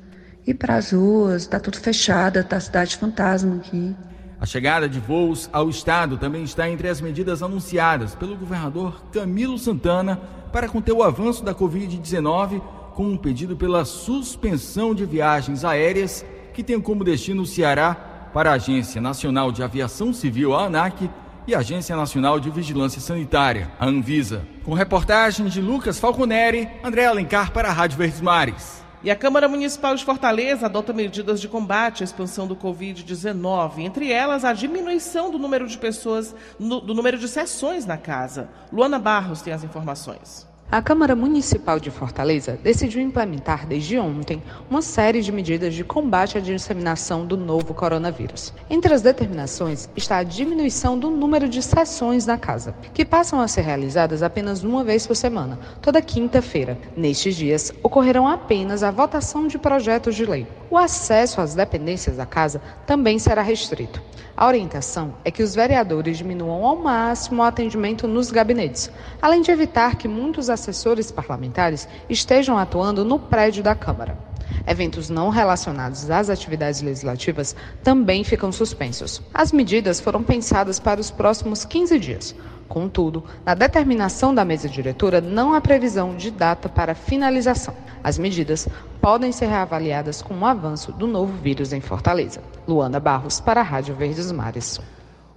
ir 0.47 0.55
para 0.55 0.77
as 0.77 0.93
ruas, 0.93 1.43
está 1.43 1.61
tudo 1.61 1.79
fechado, 1.79 2.39
está 2.39 2.57
a 2.57 2.61
cidade 2.61 2.97
fantasma 2.97 3.57
aqui. 3.57 3.95
A 4.41 4.47
chegada 4.47 4.89
de 4.89 5.01
voos 5.01 5.51
ao 5.53 5.69
estado 5.69 6.17
também 6.17 6.45
está 6.45 6.71
entre 6.71 6.89
as 6.89 7.01
medidas 7.01 7.43
anunciadas 7.43 8.15
pelo 8.15 8.37
governador 8.37 9.03
Camilo 9.13 9.59
Santana 9.59 10.17
para 10.53 10.69
conter 10.69 10.93
o 10.93 11.03
avanço 11.03 11.45
da 11.45 11.55
Covid-19, 11.55 12.63
com 12.95 13.05
um 13.05 13.17
pedido 13.17 13.57
pela 13.57 13.85
suspensão 13.85 14.95
de 14.95 15.05
viagens 15.05 15.65
aéreas 15.65 16.25
que 16.59 16.65
tem 16.65 16.81
como 16.81 17.05
destino 17.05 17.43
o 17.43 17.47
Ceará 17.47 17.95
para 18.35 18.51
a 18.51 18.55
Agência 18.55 19.01
Nacional 19.01 19.53
de 19.53 19.63
Aviação 19.63 20.13
Civil, 20.13 20.57
a 20.57 20.65
ANAC, 20.65 21.09
e 21.47 21.55
a 21.55 21.61
Agência 21.61 21.95
Nacional 21.95 22.41
de 22.41 22.51
Vigilância 22.51 23.01
Sanitária, 23.01 23.71
a 23.79 23.87
Anvisa. 23.87 24.45
Com 24.65 24.75
reportagem 24.75 25.47
de 25.47 25.61
Lucas 25.61 26.01
Falconeri, 26.01 26.69
André 26.83 27.07
Alencar 27.07 27.53
para 27.53 27.69
a 27.69 27.73
Rádio 27.73 27.97
Verdes 27.97 28.21
Mares. 28.21 28.83
E 29.05 29.09
a 29.09 29.15
Câmara 29.15 29.47
Municipal 29.47 29.95
de 29.95 30.05
Fortaleza 30.05 30.67
adota 30.67 30.93
medidas 30.93 31.41
de 31.41 31.47
combate 31.47 32.03
à 32.03 32.05
expansão 32.05 32.49
do 32.49 32.57
Covid-19, 32.57 33.79
entre 33.79 34.11
elas 34.11 34.45
a 34.45 34.53
diminuição 34.53 35.31
do 35.31 35.39
número 35.39 35.69
de 35.69 35.79
pessoas, 35.79 36.35
no, 36.59 36.81
do 36.81 36.93
número 36.93 37.19
de 37.19 37.29
sessões 37.29 37.87
na 37.87 37.97
casa. 37.97 38.49
Luana 38.73 38.99
Barros 38.99 39.43
tem 39.43 39.53
as 39.53 39.63
informações. 39.63 40.45
A 40.71 40.83
Câmara 40.83 41.17
Municipal 41.17 41.81
de 41.81 41.91
Fortaleza 41.91 42.59
decidiu 42.63 43.01
implementar 43.01 43.67
desde 43.67 43.99
ontem 43.99 44.43
uma 44.69 44.83
série 44.83 45.23
de 45.23 45.33
medidas 45.33 45.73
de 45.73 45.83
combate 45.83 46.37
à 46.37 46.43
disseminação 46.43 47.25
do 47.25 47.39
novo 47.39 47.73
coronavírus. 47.73 48.53
Entre 48.69 48.93
as 48.93 49.01
determinações 49.01 49.89
está 49.97 50.19
a 50.19 50.23
diminuição 50.23 50.99
do 50.99 51.09
número 51.09 51.49
de 51.49 51.63
sessões 51.63 52.27
na 52.27 52.37
casa, 52.37 52.75
que 52.93 53.03
passam 53.03 53.41
a 53.41 53.49
ser 53.49 53.63
realizadas 53.63 54.23
apenas 54.23 54.63
uma 54.63 54.85
vez 54.85 55.07
por 55.07 55.17
semana, 55.17 55.59
toda 55.81 56.03
quinta-feira. 56.03 56.79
Nestes 56.95 57.35
dias, 57.35 57.73
ocorrerão 57.83 58.29
apenas 58.29 58.83
a 58.83 58.91
votação 58.91 59.47
de 59.47 59.57
projetos 59.57 60.15
de 60.15 60.27
lei. 60.27 60.47
O 60.69 60.77
acesso 60.77 61.41
às 61.41 61.55
dependências 61.55 62.19
da 62.19 62.27
casa 62.27 62.61
também 62.87 63.19
será 63.19 63.41
restrito. 63.41 64.03
A 64.41 64.47
orientação 64.47 65.15
é 65.25 65.33
que 65.33 65.43
os 65.43 65.53
vereadores 65.53 66.17
diminuam 66.17 66.65
ao 66.65 66.77
máximo 66.77 67.43
o 67.43 67.45
atendimento 67.45 68.07
nos 68.07 68.31
gabinetes, 68.31 68.89
além 69.21 69.43
de 69.43 69.51
evitar 69.51 69.97
que 69.97 70.07
muitos 70.07 70.49
assessores 70.49 71.11
parlamentares 71.11 71.89
estejam 72.09 72.57
atuando 72.57 73.05
no 73.05 73.19
prédio 73.19 73.65
da 73.65 73.75
Câmara. 73.75 74.17
Eventos 74.65 75.11
não 75.11 75.29
relacionados 75.29 76.09
às 76.09 76.31
atividades 76.31 76.83
legislativas 76.83 77.57
também 77.83 78.23
ficam 78.23 78.53
suspensos. 78.53 79.21
As 79.35 79.51
medidas 79.51 79.99
foram 79.99 80.23
pensadas 80.23 80.79
para 80.79 81.01
os 81.01 81.11
próximos 81.11 81.65
15 81.65 81.99
dias. 81.99 82.37
Contudo, 82.69 83.25
na 83.47 83.55
determinação 83.55 84.35
da 84.35 84.45
mesa 84.45 84.69
diretora 84.69 85.21
não 85.21 85.55
há 85.55 85.61
previsão 85.61 86.15
de 86.15 86.31
data 86.31 86.69
para 86.69 86.95
finalização. 86.95 87.75
As 88.05 88.19
medidas 88.19 88.69
podem 89.01 89.33
ser 89.33 89.47
reavaliadas 89.47 90.21
com 90.21 90.39
o 90.39 90.45
avanço 90.45 90.93
do 90.93 91.07
novo 91.07 91.33
vírus 91.33 91.73
em 91.73 91.81
Fortaleza. 91.81 92.43
Luana 92.67 93.01
Barros, 93.01 93.41
para 93.41 93.61
a 93.61 93.65
Rádio 93.65 93.95
Verdes 93.95 94.31
Mares. 94.31 94.79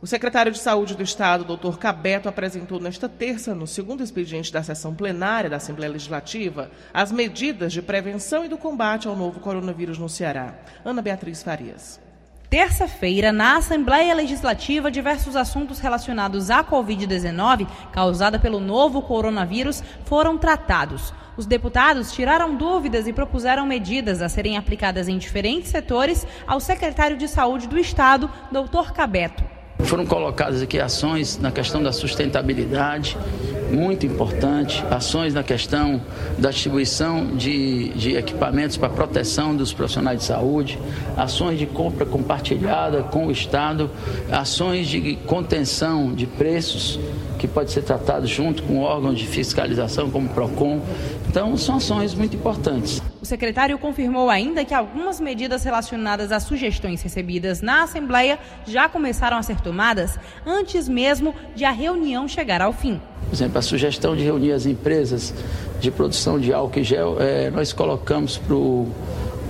O 0.01 0.07
secretário 0.07 0.51
de 0.51 0.57
Saúde 0.57 0.95
do 0.95 1.03
Estado, 1.03 1.55
Dr. 1.55 1.77
Cabeto, 1.77 2.27
apresentou 2.27 2.79
nesta 2.79 3.07
terça, 3.07 3.53
no 3.53 3.67
segundo 3.67 4.03
expediente 4.03 4.51
da 4.51 4.63
sessão 4.63 4.95
plenária 4.95 5.47
da 5.47 5.57
Assembleia 5.57 5.91
Legislativa, 5.91 6.71
as 6.91 7.11
medidas 7.11 7.71
de 7.71 7.83
prevenção 7.83 8.43
e 8.43 8.49
do 8.49 8.57
combate 8.57 9.07
ao 9.07 9.15
novo 9.15 9.39
coronavírus 9.39 9.99
no 9.99 10.09
Ceará. 10.09 10.55
Ana 10.83 11.03
Beatriz 11.03 11.43
Farias. 11.43 12.01
Terça-feira, 12.51 13.31
na 13.31 13.55
Assembleia 13.55 14.13
Legislativa, 14.13 14.91
diversos 14.91 15.37
assuntos 15.37 15.79
relacionados 15.79 16.49
à 16.49 16.61
Covid-19, 16.61 17.65
causada 17.93 18.37
pelo 18.37 18.59
novo 18.59 19.01
coronavírus, 19.01 19.81
foram 20.03 20.37
tratados. 20.37 21.13
Os 21.37 21.45
deputados 21.45 22.11
tiraram 22.11 22.53
dúvidas 22.53 23.07
e 23.07 23.13
propuseram 23.13 23.65
medidas 23.65 24.21
a 24.21 24.27
serem 24.27 24.57
aplicadas 24.57 25.07
em 25.07 25.17
diferentes 25.17 25.71
setores 25.71 26.27
ao 26.45 26.59
secretário 26.59 27.15
de 27.15 27.29
Saúde 27.29 27.69
do 27.69 27.79
Estado, 27.79 28.29
doutor 28.51 28.91
Cabeto. 28.91 29.60
Foram 29.85 30.05
colocadas 30.05 30.61
aqui 30.61 30.79
ações 30.79 31.37
na 31.37 31.51
questão 31.51 31.81
da 31.83 31.91
sustentabilidade, 31.91 33.17
muito 33.71 34.05
importante, 34.05 34.83
ações 34.89 35.33
na 35.33 35.43
questão 35.43 36.01
da 36.37 36.49
distribuição 36.49 37.35
de, 37.35 37.89
de 37.89 38.15
equipamentos 38.15 38.77
para 38.77 38.89
proteção 38.89 39.55
dos 39.55 39.73
profissionais 39.73 40.19
de 40.19 40.25
saúde, 40.25 40.77
ações 41.15 41.57
de 41.57 41.65
compra 41.65 42.05
compartilhada 42.05 43.03
com 43.03 43.27
o 43.27 43.31
Estado, 43.31 43.89
ações 44.31 44.87
de 44.87 45.15
contenção 45.25 46.13
de 46.13 46.25
preços 46.25 46.99
que 47.41 47.47
pode 47.47 47.71
ser 47.71 47.81
tratado 47.81 48.27
junto 48.27 48.61
com 48.61 48.81
órgãos 48.81 49.17
de 49.17 49.25
fiscalização 49.25 50.11
como 50.11 50.27
o 50.27 50.29
PROCON. 50.29 50.79
Então, 51.27 51.57
são 51.57 51.77
ações 51.77 52.13
muito 52.13 52.35
importantes. 52.35 53.01
O 53.19 53.25
secretário 53.25 53.79
confirmou 53.79 54.29
ainda 54.29 54.63
que 54.63 54.75
algumas 54.75 55.19
medidas 55.19 55.63
relacionadas 55.63 56.31
às 56.31 56.43
sugestões 56.43 57.01
recebidas 57.01 57.59
na 57.59 57.81
Assembleia 57.81 58.37
já 58.67 58.87
começaram 58.87 59.37
a 59.37 59.41
ser 59.41 59.59
tomadas 59.59 60.19
antes 60.45 60.87
mesmo 60.87 61.33
de 61.55 61.65
a 61.65 61.71
reunião 61.71 62.27
chegar 62.27 62.61
ao 62.61 62.73
fim. 62.73 63.01
Por 63.27 63.33
exemplo, 63.33 63.57
a 63.57 63.61
sugestão 63.63 64.15
de 64.15 64.23
reunir 64.23 64.51
as 64.51 64.67
empresas 64.67 65.33
de 65.79 65.89
produção 65.89 66.39
de 66.39 66.53
álcool 66.53 66.79
e 66.79 66.83
gel, 66.83 67.17
é, 67.19 67.49
nós 67.49 67.73
colocamos 67.73 68.37
para 68.37 68.55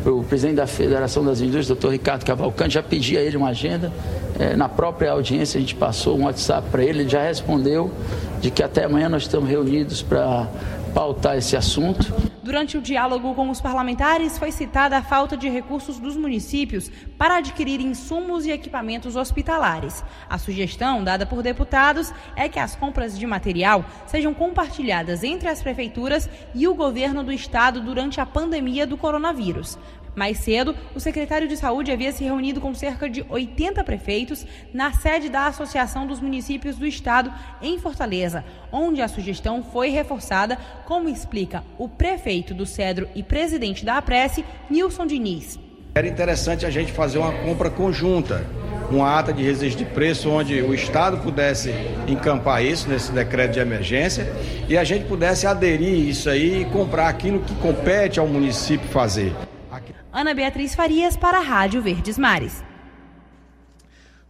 o 0.05 0.23
presidente 0.23 0.55
da 0.55 0.67
Federação 0.67 1.23
das 1.23 1.39
Indústrias, 1.39 1.67
doutor 1.67 1.91
Ricardo 1.91 2.25
Cavalcante, 2.25 2.73
já 2.73 2.83
pedi 2.83 3.17
a 3.17 3.21
ele 3.21 3.37
uma 3.37 3.49
agenda. 3.49 3.91
É, 4.39 4.55
na 4.55 4.67
própria 4.67 5.11
audiência 5.11 5.57
a 5.57 5.61
gente 5.61 5.75
passou 5.75 6.17
um 6.17 6.25
WhatsApp 6.25 6.67
para 6.71 6.83
ele, 6.83 7.01
ele 7.01 7.09
já 7.09 7.21
respondeu 7.21 7.91
de 8.39 8.49
que 8.49 8.63
até 8.63 8.85
amanhã 8.85 9.07
nós 9.07 9.23
estamos 9.23 9.49
reunidos 9.49 10.01
para 10.01 10.47
pautar 10.93 11.37
esse 11.37 11.55
assunto. 11.55 12.13
Durante 12.43 12.77
o 12.77 12.81
diálogo 12.81 13.33
com 13.33 13.49
os 13.49 13.61
parlamentares, 13.61 14.37
foi 14.37 14.51
citada 14.51 14.97
a 14.97 15.01
falta 15.01 15.37
de 15.37 15.47
recursos 15.47 15.99
dos 15.99 16.17
municípios 16.17 16.91
para 17.17 17.37
adquirir 17.37 17.79
insumos 17.79 18.45
e 18.45 18.51
equipamentos 18.51 19.15
hospitalares. 19.15 20.03
A 20.29 20.37
sugestão 20.37 21.03
dada 21.03 21.25
por 21.25 21.41
deputados 21.41 22.11
é 22.35 22.49
que 22.49 22.59
as 22.59 22.75
compras 22.75 23.17
de 23.17 23.25
material 23.25 23.85
sejam 24.05 24.33
compartilhadas 24.33 25.23
entre 25.23 25.47
as 25.47 25.61
prefeituras 25.61 26.29
e 26.53 26.67
o 26.67 26.73
governo 26.73 27.23
do 27.23 27.31
estado 27.31 27.79
durante 27.79 28.19
a 28.19 28.25
pandemia 28.25 28.85
do 28.85 28.97
coronavírus. 28.97 29.77
Mais 30.15 30.39
cedo, 30.39 30.75
o 30.93 30.99
secretário 30.99 31.47
de 31.47 31.55
Saúde 31.55 31.91
havia 31.91 32.11
se 32.11 32.23
reunido 32.23 32.59
com 32.59 32.73
cerca 32.73 33.09
de 33.09 33.25
80 33.29 33.83
prefeitos 33.83 34.45
na 34.73 34.91
sede 34.91 35.29
da 35.29 35.47
Associação 35.47 36.05
dos 36.05 36.19
Municípios 36.19 36.75
do 36.77 36.85
Estado, 36.85 37.33
em 37.61 37.79
Fortaleza, 37.79 38.43
onde 38.71 39.01
a 39.01 39.07
sugestão 39.07 39.63
foi 39.63 39.89
reforçada, 39.89 40.57
como 40.85 41.07
explica 41.07 41.63
o 41.77 41.87
prefeito 41.87 42.53
do 42.53 42.65
Cedro 42.65 43.07
e 43.15 43.23
presidente 43.23 43.85
da 43.85 43.97
APRESSE, 43.97 44.43
Nilson 44.69 45.05
Diniz. 45.05 45.57
Era 45.95 46.07
interessante 46.07 46.65
a 46.65 46.69
gente 46.69 46.91
fazer 46.91 47.17
uma 47.17 47.31
compra 47.31 47.69
conjunta 47.69 48.45
uma 48.91 49.17
ata 49.17 49.31
de 49.31 49.41
registro 49.41 49.85
de 49.85 49.85
preço 49.85 50.29
onde 50.29 50.61
o 50.61 50.73
Estado 50.73 51.17
pudesse 51.19 51.73
encampar 52.07 52.63
isso 52.63 52.89
nesse 52.89 53.11
decreto 53.11 53.53
de 53.53 53.59
emergência 53.59 54.31
e 54.67 54.77
a 54.77 54.83
gente 54.83 55.05
pudesse 55.05 55.47
aderir 55.47 56.09
isso 56.09 56.29
aí 56.29 56.61
e 56.61 56.65
comprar 56.65 57.07
aquilo 57.07 57.39
que 57.39 57.55
compete 57.55 58.19
ao 58.19 58.27
município 58.27 58.87
fazer. 58.89 59.33
Ana 60.13 60.33
Beatriz 60.33 60.75
Farias 60.75 61.15
para 61.15 61.37
a 61.37 61.41
Rádio 61.41 61.81
Verdes 61.81 62.17
Mares. 62.17 62.61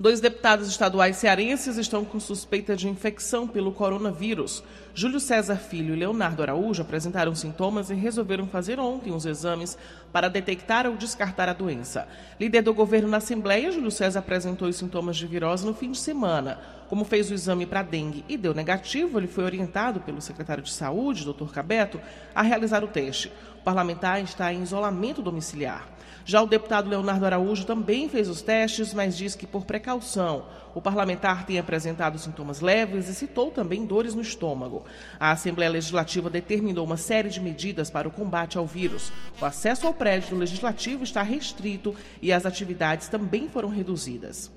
Dois 0.01 0.19
deputados 0.19 0.67
estaduais 0.67 1.17
cearenses 1.17 1.77
estão 1.77 2.03
com 2.03 2.19
suspeita 2.19 2.75
de 2.75 2.89
infecção 2.89 3.47
pelo 3.47 3.71
coronavírus. 3.71 4.63
Júlio 4.95 5.19
César 5.19 5.57
Filho 5.57 5.93
e 5.93 5.99
Leonardo 5.99 6.41
Araújo 6.41 6.81
apresentaram 6.81 7.35
sintomas 7.35 7.91
e 7.91 7.93
resolveram 7.93 8.47
fazer 8.47 8.79
ontem 8.79 9.13
os 9.13 9.27
exames 9.27 9.77
para 10.11 10.27
detectar 10.27 10.87
ou 10.87 10.97
descartar 10.97 11.49
a 11.49 11.53
doença. 11.53 12.07
Líder 12.39 12.63
do 12.63 12.73
governo 12.73 13.09
na 13.09 13.17
Assembleia, 13.17 13.71
Júlio 13.71 13.91
César 13.91 14.17
apresentou 14.17 14.67
os 14.67 14.75
sintomas 14.75 15.17
de 15.17 15.27
virose 15.27 15.67
no 15.67 15.75
fim 15.75 15.91
de 15.91 15.99
semana. 15.99 16.59
Como 16.89 17.05
fez 17.05 17.29
o 17.29 17.35
exame 17.35 17.67
para 17.67 17.83
dengue 17.83 18.25
e 18.27 18.37
deu 18.37 18.55
negativo, 18.55 19.19
ele 19.19 19.27
foi 19.27 19.43
orientado 19.43 19.99
pelo 19.99 20.19
secretário 20.19 20.63
de 20.63 20.71
Saúde, 20.71 21.23
Dr. 21.23 21.51
Cabeto, 21.53 22.01
a 22.33 22.41
realizar 22.41 22.83
o 22.83 22.87
teste. 22.87 23.31
O 23.59 23.63
parlamentar 23.63 24.19
está 24.23 24.51
em 24.51 24.63
isolamento 24.63 25.21
domiciliar. 25.21 25.87
Já 26.23 26.41
o 26.41 26.47
deputado 26.47 26.89
Leonardo 26.89 27.25
Araújo 27.25 27.65
também 27.65 28.07
fez 28.07 28.29
os 28.29 28.41
testes, 28.41 28.93
mas 28.93 29.17
diz 29.17 29.35
que, 29.35 29.47
por 29.47 29.65
precaução, 29.65 30.45
o 30.73 30.81
parlamentar 30.81 31.45
tem 31.45 31.59
apresentado 31.59 32.17
sintomas 32.17 32.61
leves 32.61 33.09
e 33.09 33.15
citou 33.15 33.51
também 33.51 33.85
dores 33.85 34.15
no 34.15 34.21
estômago. 34.21 34.85
A 35.19 35.31
Assembleia 35.31 35.71
Legislativa 35.71 36.29
determinou 36.29 36.85
uma 36.85 36.97
série 36.97 37.29
de 37.29 37.41
medidas 37.41 37.89
para 37.89 38.07
o 38.07 38.11
combate 38.11 38.57
ao 38.57 38.65
vírus. 38.65 39.11
O 39.41 39.45
acesso 39.45 39.87
ao 39.87 39.93
prédio 39.93 40.37
Legislativo 40.37 41.03
está 41.03 41.21
restrito 41.21 41.95
e 42.21 42.31
as 42.31 42.45
atividades 42.45 43.07
também 43.07 43.49
foram 43.49 43.69
reduzidas. 43.69 44.51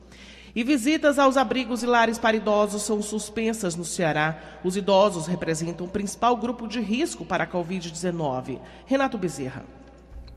E 0.55 0.63
visitas 0.63 1.19
aos 1.19 1.37
abrigos 1.37 1.83
e 1.83 1.87
lares 1.87 2.17
para 2.17 2.37
idosos 2.37 2.83
são 2.83 3.03
suspensas 3.03 3.75
no 3.75 3.85
Ceará. 3.85 4.39
Os 4.63 4.77
idosos 4.77 5.27
representam 5.27 5.87
o 5.87 5.91
principal 5.91 6.37
grupo 6.37 6.69
de 6.69 6.81
risco 6.81 7.25
para 7.25 7.43
a 7.43 7.47
Covid-19. 7.47 8.61
Renato 8.87 9.19
Bezerra. 9.19 9.65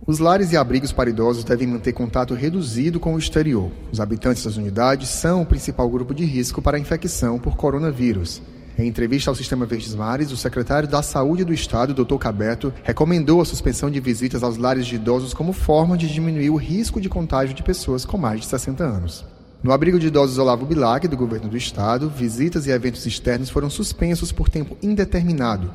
Os 0.06 0.20
lares 0.20 0.51
e 0.51 0.58
abrigos 0.58 0.92
para 0.92 1.10
idosos 1.10 1.44
devem 1.44 1.68
manter 1.68 1.92
contato 1.92 2.34
reduzido 2.34 3.00
com 3.00 3.16
o 3.16 3.20
exterior. 3.20 3.72
Os 3.92 4.00
habitantes 4.00 4.44
das 4.44 4.56
unidades 4.56 5.10
são 5.10 5.42
o 5.42 5.46
principal 5.46 5.89
grupo 5.89 6.13
de 6.13 6.24
risco 6.24 6.62
para 6.62 6.77
a 6.77 6.80
infecção 6.80 7.39
por 7.39 7.58
coronavírus. 7.58 8.42
Em 8.77 8.88
entrevista 8.88 9.32
ao 9.32 9.36
Sistema 9.36 9.66
Verdes 9.66 9.96
Mares, 9.96 10.32
o 10.32 10.38
secretário 10.38 10.88
da 10.88 11.01
Saúde 11.01 11.44
do 11.44 11.51
Estado, 11.51 11.96
Dr. 11.96 12.18
Cabeto, 12.18 12.72
recomendou 12.84 13.42
a 13.42 13.46
suspensão 13.46 13.89
de 13.89 14.00
visitas 14.00 14.44
aos 14.44 14.56
lares 14.56 14.86
de 14.86 14.96
idosos 14.96 15.34
como 15.34 15.51
forma 15.51 15.98
de 15.98 16.08
diminuir 16.08 16.51
o 16.51 16.58
risco 16.58 17.01
de 17.01 17.10
contágio 17.10 17.56
de 17.56 17.63
pessoas 17.63 18.06
com 18.06 18.20
mais 18.20 18.42
de 18.42 18.46
60 18.46 18.84
anos. 18.84 19.25
No 19.63 19.72
abrigo 19.72 20.00
de 20.00 20.08
idosos 20.08 20.38
Olavo 20.38 20.63
Bilac, 20.63 21.08
do 21.08 21.18
governo 21.18 21.50
do 21.50 21.58
estado, 21.58 22.08
visitas 22.08 22.68
e 22.68 22.70
eventos 22.70 23.04
externos 23.08 23.50
foram 23.50 23.70
suspensos 23.70 24.32
por 24.32 24.48
tempo 24.48 24.77
indeterminado. 24.84 25.72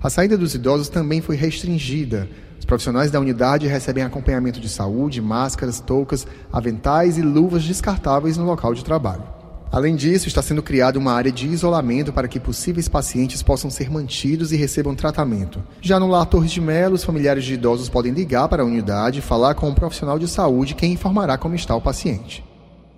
A 0.00 0.08
saída 0.08 0.38
dos 0.38 0.54
idosos 0.54 0.88
também 0.88 1.20
foi 1.20 1.34
restringida, 1.34 2.28
profissionais 2.64 3.10
da 3.10 3.20
unidade 3.20 3.66
recebem 3.66 4.04
acompanhamento 4.04 4.60
de 4.60 4.68
saúde, 4.68 5.20
máscaras, 5.20 5.80
toucas, 5.80 6.26
aventais 6.52 7.18
e 7.18 7.22
luvas 7.22 7.64
descartáveis 7.64 8.36
no 8.36 8.44
local 8.44 8.74
de 8.74 8.84
trabalho. 8.84 9.38
Além 9.70 9.94
disso, 9.96 10.28
está 10.28 10.40
sendo 10.40 10.62
criada 10.62 10.98
uma 10.98 11.12
área 11.12 11.30
de 11.30 11.46
isolamento 11.46 12.10
para 12.10 12.26
que 12.26 12.40
possíveis 12.40 12.88
pacientes 12.88 13.42
possam 13.42 13.70
ser 13.70 13.90
mantidos 13.90 14.50
e 14.50 14.56
recebam 14.56 14.94
tratamento. 14.94 15.62
Já 15.82 16.00
no 16.00 16.08
Lar 16.08 16.24
Torres 16.24 16.50
de 16.50 16.60
Melo, 16.60 16.94
os 16.94 17.04
familiares 17.04 17.44
de 17.44 17.52
idosos 17.52 17.88
podem 17.88 18.12
ligar 18.12 18.48
para 18.48 18.62
a 18.62 18.66
unidade 18.66 19.18
e 19.18 19.22
falar 19.22 19.54
com 19.54 19.68
um 19.68 19.74
profissional 19.74 20.18
de 20.18 20.26
saúde 20.26 20.74
que 20.74 20.86
informará 20.86 21.36
como 21.36 21.54
está 21.54 21.76
o 21.76 21.82
paciente. 21.82 22.42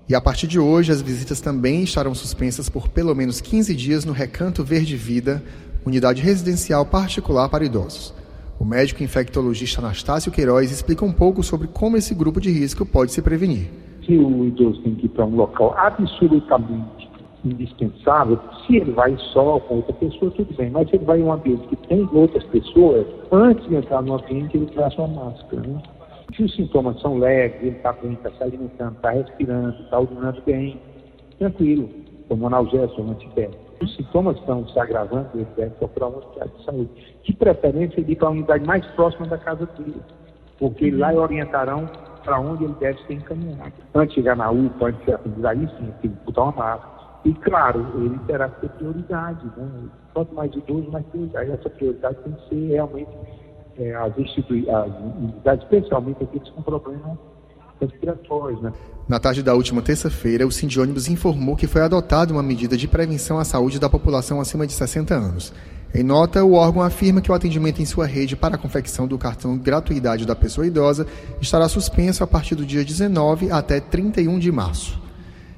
E 0.09 0.15
a 0.15 0.21
partir 0.21 0.47
de 0.47 0.61
hoje, 0.61 0.93
as 0.93 1.03
visitas 1.03 1.41
também 1.41 1.83
estarão 1.83 2.15
suspensas 2.15 2.69
por 2.69 2.89
pelo 2.89 3.15
menos 3.17 3.41
15 3.41 3.75
dias 3.75 4.05
no 4.05 4.13
Recanto 4.13 4.63
Verde 4.63 4.97
Vida, 4.97 5.43
unidade 5.85 6.23
residencial 6.23 6.87
particular 6.87 7.49
para 7.49 7.65
idosos. 7.65 8.15
O 8.61 8.65
médico 8.65 9.03
infectologista 9.03 9.81
Anastácio 9.81 10.31
Queiroz 10.31 10.71
explica 10.71 11.03
um 11.03 11.15
pouco 11.15 11.43
sobre 11.43 11.67
como 11.67 11.97
esse 11.97 12.15
grupo 12.15 12.39
de 12.39 12.51
risco 12.51 12.85
pode 12.85 13.11
se 13.11 13.23
prevenir. 13.23 13.71
Se 14.05 14.15
o 14.15 14.45
idoso 14.45 14.83
tem 14.83 14.95
que 14.97 15.07
ir 15.07 15.09
para 15.09 15.25
um 15.25 15.35
local 15.35 15.75
absolutamente 15.79 17.09
indispensável, 17.43 18.39
se 18.67 18.77
ele 18.77 18.93
vai 18.93 19.17
só 19.33 19.59
com 19.61 19.77
outra 19.77 19.95
pessoa, 19.95 20.31
tudo 20.33 20.55
bem, 20.59 20.69
mas 20.69 20.91
se 20.91 20.97
ele 20.97 21.07
vai 21.07 21.21
em 21.21 21.23
um 21.23 21.33
ambiente 21.33 21.67
que 21.69 21.77
tem 21.89 22.07
outras 22.13 22.45
pessoas, 22.45 23.07
antes 23.33 23.67
de 23.67 23.77
entrar 23.77 24.03
no 24.03 24.17
ambiente, 24.17 24.55
ele 24.55 24.67
traz 24.67 24.95
uma 24.99 25.09
máscara. 25.09 25.67
Né? 25.67 25.83
Se 26.37 26.43
os 26.43 26.55
sintomas 26.55 27.01
são 27.01 27.17
leves, 27.17 27.63
ele 27.63 27.77
está 27.77 27.95
bem, 27.95 28.13
está 28.13 28.31
se 28.31 28.43
alimentando, 28.43 28.97
está 28.97 29.11
respirando, 29.11 29.83
está 29.85 30.01
urinando 30.01 30.43
bem, 30.45 30.79
tranquilo, 31.39 31.89
como 32.29 32.47
analgésico, 32.47 33.01
um 33.01 33.13
antibético 33.13 33.71
os 33.83 33.97
sintomas 33.97 34.37
estão 34.37 34.67
se 34.69 34.79
agravando, 34.79 35.29
ele 35.35 35.47
deve 35.57 35.71
procurar 35.77 36.09
uma 36.09 36.21
de 36.21 36.65
saúde. 36.65 37.10
De 37.23 37.33
preferência, 37.35 38.01
ele 38.01 38.13
ir 38.13 38.17
para 38.17 38.29
a 38.29 38.31
unidade 38.31 38.65
mais 38.65 38.85
próxima 38.93 39.27
da 39.27 39.39
casa 39.39 39.67
dele, 39.79 40.01
porque 40.59 40.91
uhum. 40.91 40.99
lá 40.99 41.13
orientarão 41.13 41.89
para 42.25 42.39
onde 42.41 42.65
ele 42.65 42.75
deve 42.81 42.99
ser 43.07 43.15
encaminhado. 43.15 43.73
Antes 43.95 44.15
de 44.15 44.21
chegar 44.21 44.37
na 44.37 44.51
UPA, 44.51 44.87
antes 44.87 45.01
de 45.01 45.05
ser 45.07 45.15
atendido, 45.15 45.49
aí 45.49 45.59
sim, 45.59 45.93
tem 46.01 46.11
que 46.11 46.25
botar 46.25 46.43
uma 46.43 46.53
máscara. 46.53 47.01
E, 47.25 47.35
claro, 47.35 47.87
ele 47.97 48.19
terá 48.27 48.49
que 48.49 48.61
ter 48.63 48.71
prioridade. 48.71 49.45
Né? 49.57 49.89
Quanto 50.15 50.35
mais 50.35 50.55
idoso, 50.55 50.91
mais 50.91 51.05
prioridade. 51.07 51.51
Essa 51.51 51.71
prioridade 51.71 52.17
tem 52.25 52.33
que 52.33 52.49
ser 52.49 52.69
realmente 52.69 53.11
é, 53.79 53.95
as 53.95 54.19
instituições, 54.19 54.93
especialmente 55.45 56.23
aqueles 56.23 56.49
com 56.51 56.63
problemas 56.63 57.19
respiratórios. 57.81 58.61
Né? 58.63 58.73
Na 59.09 59.19
tarde 59.19 59.43
da 59.43 59.55
última 59.55 59.83
terça-feira, 59.83 60.47
o 60.47 60.53
Sindiônibus 60.53 61.09
informou 61.09 61.57
que 61.57 61.67
foi 61.67 61.83
adotada 61.83 62.33
uma 62.33 62.43
medida 62.43 62.77
de 62.77 62.89
prevenção 62.89 63.39
à 63.39 63.45
saúde 63.45 63.79
da 63.79 63.89
população 63.89 64.41
acima 64.41 64.67
de 64.67 64.73
60 64.73 65.15
anos. 65.15 65.53
Em 65.93 66.05
nota, 66.05 66.45
o 66.45 66.53
órgão 66.53 66.83
afirma 66.83 67.21
que 67.21 67.31
o 67.31 67.35
atendimento 67.35 67.83
em 67.83 67.85
sua 67.85 68.07
rede 68.07 68.37
para 68.37 68.55
a 68.55 68.59
confecção 68.59 69.09
do 69.09 69.19
cartão 69.19 69.59
gratuidade 69.59 70.25
da 70.25 70.37
pessoa 70.37 70.67
idosa 70.67 71.07
estará 71.41 71.69
suspenso 71.69 72.23
a 72.23 72.27
partir 72.27 72.55
do 72.55 72.65
dia 72.65 72.85
19 72.85 73.51
até 73.51 73.81
31 73.81 74.39
de 74.39 74.53
março. 74.53 75.01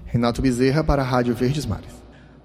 Renato 0.06 0.40
Bezerra 0.40 0.82
para 0.82 1.02
a 1.02 1.04
Rádio 1.04 1.34
Verdes 1.34 1.66
Mares. 1.66 2.01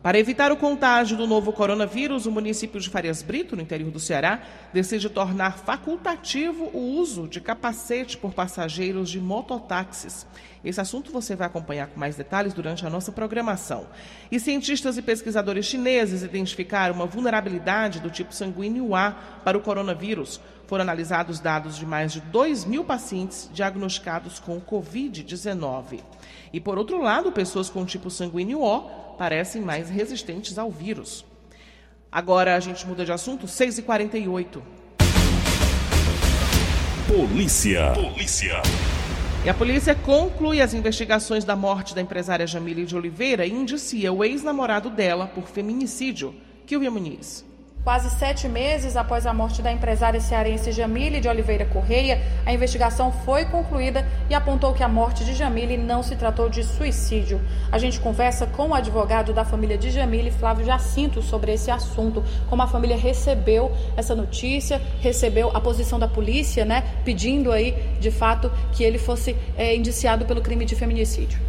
Para 0.08 0.18
evitar 0.18 0.54
o 0.54 0.56
contágio 0.56 1.18
do 1.18 1.28
novo 1.28 1.52
coronavírus, 1.52 2.26
o 2.26 2.32
município 2.32 2.80
de 2.80 2.90
Farias 2.90 3.22
Brito, 3.22 3.58
no 3.58 3.62
interior 3.62 3.92
do 3.92 4.00
Ceará, 4.00 4.42
decide 4.72 5.10
tornar 5.10 5.58
facultativo 5.58 6.72
o 6.74 6.80
uso 6.80 7.28
de 7.28 7.42
capacete 7.42 8.16
por 8.18 8.34
passageiros 8.34 9.10
de 9.10 9.20
mototáxis. 9.20 10.26
Esse 10.64 10.80
assunto 10.80 11.12
você 11.12 11.36
vai 11.36 11.48
acompanhar 11.48 11.88
com 11.88 12.00
mais 12.00 12.16
detalhes 12.16 12.54
durante 12.54 12.86
a 12.86 12.90
nossa 12.90 13.12
programação. 13.12 13.86
E 14.32 14.40
cientistas 14.40 14.98
e 14.98 15.02
pesquisadores 15.02 15.66
chineses 15.66 16.24
identificaram 16.24 16.96
uma 16.96 17.06
vulnerabilidade 17.06 18.00
do 18.00 18.10
tipo 18.10 18.34
sanguíneo 18.34 18.96
A 18.96 19.12
para 19.44 19.58
o 19.58 19.62
coronavírus. 19.62 20.40
Foram 20.68 20.84
analisados 20.84 21.42
dados 21.42 21.76
de 21.76 21.86
mais 21.86 22.14
de 22.14 22.22
2 22.22 22.64
mil 22.64 22.86
pacientes 22.86 23.50
diagnosticados 23.54 24.40
com 24.40 24.62
Covid-19. 24.62 26.00
E, 26.54 26.62
por 26.62 26.78
outro 26.78 27.02
lado, 27.02 27.30
pessoas 27.30 27.70
com 27.70 27.84
tipo 27.84 28.10
sanguíneo 28.10 28.62
O 28.62 29.07
parecem 29.18 29.62
mais 29.62 29.90
resistentes 29.90 30.58
ao 30.58 30.70
vírus. 30.72 31.26
Agora 32.12 32.56
a 32.56 32.60
gente 32.60 32.86
muda 32.88 33.04
de 33.04 33.12
assunto, 33.12 33.48
6h48. 33.48 34.62
Polícia. 37.08 37.94
Polícia. 37.94 38.62
E 39.46 39.50
a 39.50 39.54
polícia 39.54 39.96
conclui 39.96 40.62
as 40.62 40.74
investigações 40.74 41.46
da 41.46 41.56
morte 41.56 41.96
da 41.96 42.02
empresária 42.02 42.46
Jamile 42.46 42.86
de 42.86 42.96
Oliveira 42.96 43.46
e 43.46 43.52
indicia 43.52 44.12
o 44.12 44.24
ex-namorado 44.24 44.90
dela 44.90 45.28
por 45.28 45.48
feminicídio, 45.48 46.36
Kilvia 46.66 46.92
Muniz. 46.92 47.46
Quase 47.88 48.10
sete 48.10 48.50
meses 48.50 48.98
após 48.98 49.26
a 49.26 49.34
morte 49.34 49.62
da 49.62 49.72
empresária 49.72 50.20
cearense 50.20 50.74
Jamile 50.74 51.22
de 51.22 51.30
Oliveira 51.30 51.64
Correia, 51.64 52.22
a 52.46 52.52
investigação 52.52 53.14
foi 53.14 53.46
concluída 53.46 54.06
e 54.30 54.36
apontou 54.36 54.74
que 54.74 54.84
a 54.84 54.90
morte 54.90 55.24
de 55.24 55.34
Jamile 55.34 55.78
não 55.78 56.04
se 56.04 56.18
tratou 56.18 56.50
de 56.50 56.66
suicídio. 56.66 57.40
A 57.72 57.78
gente 57.78 57.98
conversa 58.02 58.46
com 58.46 58.72
o 58.72 58.74
advogado 58.74 59.32
da 59.32 59.46
família 59.46 59.78
de 59.78 59.90
Jamile, 59.90 60.32
Flávio 60.32 60.66
Jacinto, 60.66 61.22
sobre 61.22 61.54
esse 61.54 61.72
assunto, 61.72 62.22
como 62.50 62.62
a 62.62 62.68
família 62.68 62.98
recebeu 62.98 63.72
essa 63.96 64.14
notícia, 64.14 64.82
recebeu 65.00 65.50
a 65.54 65.62
posição 65.62 65.98
da 65.98 66.10
polícia, 66.10 66.66
né, 66.66 66.84
pedindo 67.06 67.54
aí, 67.54 67.72
de 68.02 68.12
fato, 68.12 68.52
que 68.74 68.84
ele 68.84 68.98
fosse 68.98 69.34
é, 69.58 69.74
indiciado 69.74 70.26
pelo 70.26 70.42
crime 70.42 70.66
de 70.66 70.76
feminicídio. 70.76 71.40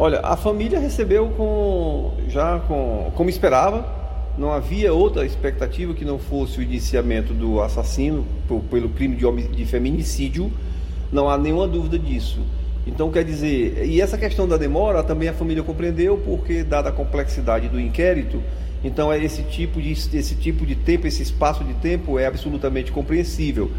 Olha, 0.00 0.20
a 0.22 0.36
família 0.36 0.78
recebeu 0.78 1.30
com 1.30 2.12
já 2.28 2.60
com 2.60 3.10
como 3.16 3.28
esperava, 3.28 3.97
não 4.38 4.52
havia 4.52 4.94
outra 4.94 5.26
expectativa 5.26 5.92
que 5.92 6.04
não 6.04 6.18
fosse 6.18 6.60
o 6.60 6.62
iniciamento 6.62 7.34
do 7.34 7.60
assassino 7.60 8.24
pelo 8.70 8.88
crime 8.88 9.16
de, 9.16 9.48
de 9.48 9.64
feminicídio, 9.66 10.50
não 11.10 11.28
há 11.28 11.36
nenhuma 11.36 11.66
dúvida 11.66 11.98
disso. 11.98 12.40
Então, 12.86 13.10
quer 13.10 13.24
dizer, 13.24 13.84
e 13.84 14.00
essa 14.00 14.16
questão 14.16 14.46
da 14.46 14.56
demora 14.56 15.02
também 15.02 15.28
a 15.28 15.32
família 15.32 15.62
compreendeu, 15.62 16.16
porque, 16.24 16.62
dada 16.62 16.88
a 16.88 16.92
complexidade 16.92 17.68
do 17.68 17.80
inquérito, 17.80 18.40
então 18.82 19.12
é 19.12 19.22
esse 19.22 19.42
tipo 19.42 19.82
de, 19.82 19.90
esse 19.90 20.34
tipo 20.36 20.64
de 20.64 20.76
tempo, 20.76 21.06
esse 21.06 21.22
espaço 21.22 21.64
de 21.64 21.74
tempo 21.74 22.18
é 22.18 22.26
absolutamente 22.26 22.92
compreensível, 22.92 23.70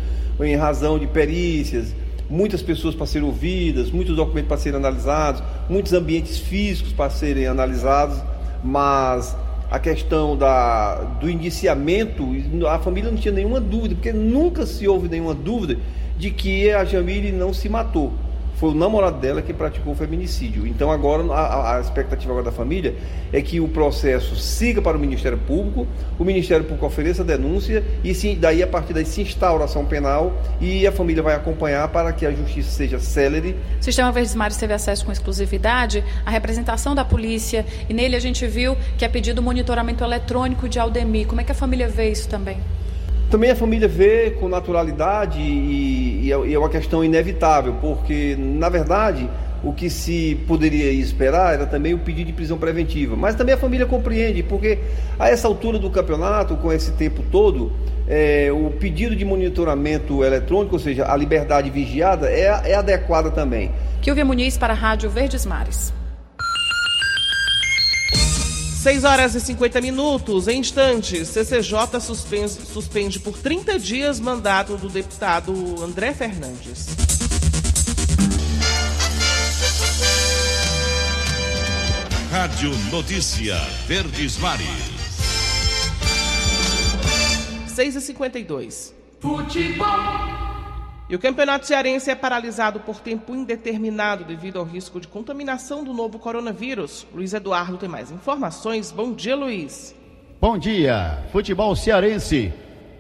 em 0.42 0.56
razão 0.56 1.00
de 1.00 1.08
perícias, 1.08 1.96
muitas 2.30 2.62
pessoas 2.62 2.94
para 2.94 3.06
serem 3.06 3.28
ouvidas, 3.28 3.90
muitos 3.90 4.16
documentos 4.16 4.50
para 4.50 4.58
serem 4.58 4.78
analisados, 4.78 5.42
muitos 5.70 5.94
ambientes 5.94 6.38
físicos 6.38 6.92
para 6.92 7.10
serem 7.10 7.48
analisados, 7.48 8.22
mas 8.64 9.36
a 9.70 9.80
questão 9.80 10.36
da, 10.36 10.96
do 11.20 11.30
indiciamento, 11.30 12.26
a 12.68 12.80
família 12.80 13.12
não 13.12 13.18
tinha 13.18 13.34
nenhuma 13.34 13.60
dúvida, 13.60 13.96
porque 13.96 14.12
nunca 14.12 14.66
se 14.66 14.88
houve 14.88 15.08
nenhuma 15.08 15.34
dúvida 15.34 15.78
de 16.18 16.32
que 16.32 16.72
a 16.72 16.84
Jamile 16.84 17.32
não 17.32 17.54
se 17.54 17.70
matou 17.70 18.14
foi 18.60 18.72
o 18.72 18.74
namorado 18.74 19.18
dela 19.20 19.42
que 19.42 19.54
praticou 19.54 19.94
o 19.94 19.96
feminicídio. 19.96 20.68
Então 20.68 20.92
agora 20.92 21.24
a, 21.32 21.78
a, 21.78 21.80
expectativa 21.80 22.32
agora 22.34 22.46
da 22.46 22.52
família 22.52 22.94
é 23.32 23.42
que 23.42 23.60
o 23.62 23.70
processo 23.70 24.36
siga 24.36 24.82
para 24.82 24.98
o 24.98 25.00
Ministério 25.00 25.38
Público, 25.38 25.88
o 26.20 26.26
Ministério 26.26 26.66
Público 26.66 26.86
ofereça 26.86 27.22
a 27.22 27.26
denúncia 27.26 27.82
e 28.04 28.14
sim, 28.14 28.38
daí 28.38 28.62
a 28.62 28.68
partir 28.68 28.94
daí 28.94 29.06
se 29.06 29.22
instaura 29.22 29.64
ação 29.64 29.86
penal 29.86 30.34
e 30.60 30.86
a 30.86 30.92
família 30.92 31.24
vai 31.24 31.36
acompanhar 31.36 31.88
para 31.88 32.12
que 32.12 32.26
a 32.26 32.32
justiça 32.32 32.70
seja 32.70 33.00
célere. 33.00 33.56
O 33.80 33.84
Sistema 33.84 34.12
Verdes 34.12 34.36
Mares 34.36 34.58
teve 34.58 34.74
acesso 34.74 35.06
com 35.06 35.12
exclusividade 35.12 36.04
à 36.26 36.30
representação 36.30 36.94
da 36.94 37.06
polícia 37.06 37.66
e 37.88 37.94
nele 37.94 38.18
a 38.18 38.20
gente 38.20 38.46
viu 38.46 38.76
que 38.98 39.06
é 39.06 39.08
pedido 39.08 39.42
monitoramento 39.42 40.04
eletrônico 40.04 40.68
de 40.68 40.78
Aldemir. 40.78 41.28
Como 41.28 41.40
é 41.40 41.46
que 41.46 41.52
a 41.54 41.56
família 41.56 41.88
vê 41.88 42.12
isso 42.12 42.28
também? 42.28 42.58
Também 43.30 43.52
a 43.52 43.56
família 43.56 43.88
vê 43.88 44.32
com 44.32 44.50
naturalidade 44.50 45.40
e, 45.40 46.26
e, 46.26 46.32
é, 46.32 46.54
é 46.54 46.58
uma 46.58 46.70
questão 46.70 47.04
inevitável, 47.04 47.76
porque, 47.80 48.36
na 48.38 48.70
verdade, 48.70 49.30
o 49.64 49.74
que 49.74 49.90
se 49.90 50.40
poderia 50.48 50.92
esperar 50.92 51.54
era 51.54 51.66
também 51.66 51.94
o 51.94 52.00
pedido 52.00 52.28
de 52.28 52.34
prisão 52.34 52.58
preventiva. 52.58 53.16
Mas 53.16 53.36
também 53.36 53.54
a 53.54 53.58
família 53.58 53.86
compreende, 53.86 54.42
porque 54.42 54.80
a 55.20 55.30
essa 55.30 55.48
altura 55.48 55.78
do 55.78 55.90
campeonato, 55.90 56.56
com 56.58 56.72
esse 56.72 56.92
tempo 56.94 57.24
todo, 57.32 57.72
é, 58.08 58.50
o 58.52 58.72
pedido 58.72 59.16
de 59.16 59.24
monitoramento 59.24 60.24
eletrônico, 60.24 60.76
ou 60.76 60.80
seja, 60.80 61.12
a 61.12 61.16
liberdade 61.16 61.70
vigiada, 61.70 62.30
é, 62.30 62.72
é 62.72 62.76
adequada 62.76 63.30
também. 63.30 63.72
Kilvia 64.02 64.26
Muniz 64.26 64.58
para 64.58 64.74
a 64.74 64.76
Rádio 64.76 65.10
Verdes 65.10 65.46
Mares. 65.46 65.99
6 68.80 69.04
horas 69.04 69.36
e 69.36 69.42
50 69.42 69.82
minutos. 69.82 70.48
Em 70.48 70.60
instantes, 70.60 71.28
CCJ 71.28 72.00
suspende, 72.00 72.66
suspende 72.66 73.20
por 73.20 73.38
30 73.38 73.78
dias 73.78 74.22
mandato 74.22 74.78
do 74.78 74.88
deputado 74.88 75.84
André 75.84 76.14
Fernandes. 76.14 76.88
Rádio 82.32 82.72
Notícia 82.90 83.58
Verdes 83.86 84.38
Mares. 84.38 84.66
6 87.68 87.96
e 87.98 88.02
52 88.02 88.94
Futebol. 89.20 90.49
E 91.10 91.16
o 91.16 91.20
Campeonato 91.20 91.66
Cearense 91.66 92.12
é 92.12 92.14
paralisado 92.14 92.82
por 92.82 93.00
tempo 93.00 93.34
indeterminado 93.34 94.24
devido 94.24 94.60
ao 94.60 94.64
risco 94.64 95.00
de 95.00 95.08
contaminação 95.08 95.84
do 95.84 95.92
novo 95.92 96.20
coronavírus. 96.20 97.08
Luiz 97.12 97.34
Eduardo 97.34 97.78
tem 97.78 97.90
mais 97.90 98.12
informações. 98.12 98.92
Bom 98.92 99.12
dia, 99.12 99.36
Luiz. 99.36 99.96
Bom 100.40 100.56
dia. 100.56 101.24
Futebol 101.32 101.76
cearense. 101.76 102.54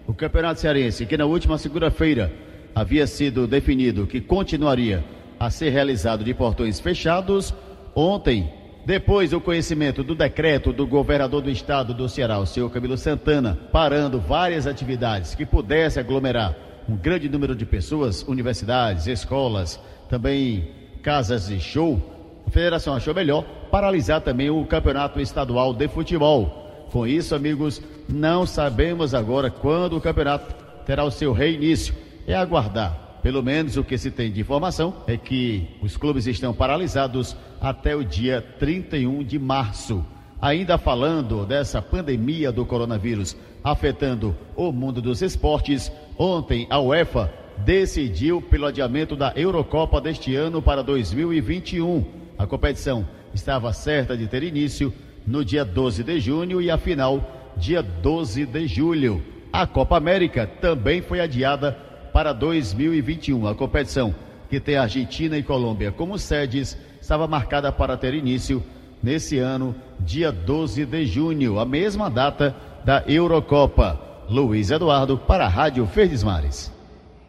O 0.07 0.13
Campeonato 0.15 0.59
Cearense, 0.59 1.05
que 1.05 1.15
na 1.15 1.25
última 1.25 1.59
segunda-feira 1.59 2.33
havia 2.73 3.05
sido 3.05 3.45
definido 3.45 4.07
que 4.07 4.19
continuaria 4.19 5.05
a 5.39 5.51
ser 5.51 5.69
realizado 5.69 6.23
de 6.23 6.33
portões 6.33 6.79
fechados, 6.79 7.53
ontem, 7.93 8.51
depois 8.87 9.29
do 9.29 9.39
conhecimento 9.39 10.03
do 10.03 10.15
decreto 10.15 10.73
do 10.73 10.87
governador 10.87 11.43
do 11.43 11.51
estado 11.51 11.93
do 11.93 12.09
Ceará, 12.09 12.39
o 12.39 12.45
senhor 12.47 12.71
Camilo 12.71 12.97
Santana, 12.97 13.55
parando 13.71 14.19
várias 14.19 14.65
atividades 14.65 15.35
que 15.35 15.45
pudesse 15.45 15.99
aglomerar 15.99 16.68
um 16.89 16.95
grande 16.95 17.29
número 17.29 17.55
de 17.55 17.67
pessoas, 17.67 18.23
universidades, 18.23 19.05
escolas, 19.05 19.79
também 20.09 20.67
casas 21.03 21.47
de 21.47 21.59
show, 21.59 22.01
a 22.47 22.49
federação 22.49 22.95
achou 22.95 23.13
melhor 23.13 23.43
paralisar 23.69 24.21
também 24.21 24.49
o 24.49 24.65
campeonato 24.65 25.19
estadual 25.21 25.71
de 25.71 25.87
futebol. 25.87 26.87
Com 26.91 27.05
isso, 27.05 27.35
amigos, 27.35 27.79
não 28.07 28.43
sabemos 28.43 29.13
agora 29.13 29.51
quando 29.51 29.97
o 29.97 30.01
campeonato 30.01 30.55
terá 30.83 31.03
o 31.03 31.11
seu 31.11 31.31
reinício. 31.31 31.93
É 32.25 32.33
aguardar. 32.33 33.19
Pelo 33.21 33.43
menos 33.43 33.77
o 33.77 33.83
que 33.83 33.97
se 33.97 34.09
tem 34.09 34.31
de 34.31 34.41
informação 34.41 34.95
é 35.05 35.15
que 35.15 35.67
os 35.83 35.95
clubes 35.95 36.25
estão 36.25 36.53
paralisados 36.53 37.35
até 37.61 37.95
o 37.95 38.03
dia 38.03 38.43
31 38.57 39.23
de 39.23 39.37
março. 39.37 40.03
Ainda 40.41 40.77
falando 40.77 41.45
dessa 41.45 41.81
pandemia 41.81 42.51
do 42.51 42.65
coronavírus 42.65 43.35
afetando 43.63 44.35
o 44.55 44.71
mundo 44.71 45.01
dos 45.01 45.21
esportes, 45.21 45.91
ontem 46.19 46.67
a 46.69 46.77
UEFA 46.81 47.33
decidiu 47.59 48.41
pelo 48.41 48.65
adiamento 48.65 49.15
da 49.15 49.31
Eurocopa 49.35 50.01
deste 50.01 50.35
ano 50.35 50.61
para 50.61 50.83
2021. 50.83 52.05
A 52.37 52.45
competição 52.45 53.07
estava 53.33 53.71
certa 53.71 54.17
de 54.17 54.27
ter 54.27 54.43
início 54.43 54.93
no 55.25 55.45
dia 55.45 55.63
12 55.63 56.03
de 56.03 56.19
junho 56.19 56.61
e 56.61 56.69
a 56.69 56.77
final 56.77 57.53
dia 57.55 57.81
12 57.81 58.45
de 58.45 58.67
julho. 58.67 59.23
A 59.51 59.65
Copa 59.65 59.97
América 59.97 60.45
também 60.45 61.01
foi 61.01 61.21
adiada 61.21 61.71
para 62.13 62.33
2021. 62.33 63.47
A 63.47 63.55
competição, 63.55 64.13
que 64.49 64.59
tem 64.59 64.75
Argentina 64.75 65.37
e 65.37 65.43
Colômbia 65.43 65.91
como 65.91 66.17
sedes, 66.17 66.77
estava 67.01 67.27
marcada 67.27 67.71
para 67.71 67.97
ter 67.97 68.13
início 68.13 68.61
nesse 69.01 69.37
ano, 69.37 69.73
dia 69.99 70.31
12 70.31 70.85
de 70.85 71.05
junho, 71.05 71.59
a 71.59 71.65
mesma 71.65 72.09
data 72.09 72.55
da 72.83 73.03
Eurocopa. 73.07 74.08
Luiz 74.29 74.69
Eduardo 74.69 75.17
para 75.17 75.45
a 75.45 75.49
Rádio 75.49 75.83
Verdes 75.85 76.21
Mares. 76.21 76.71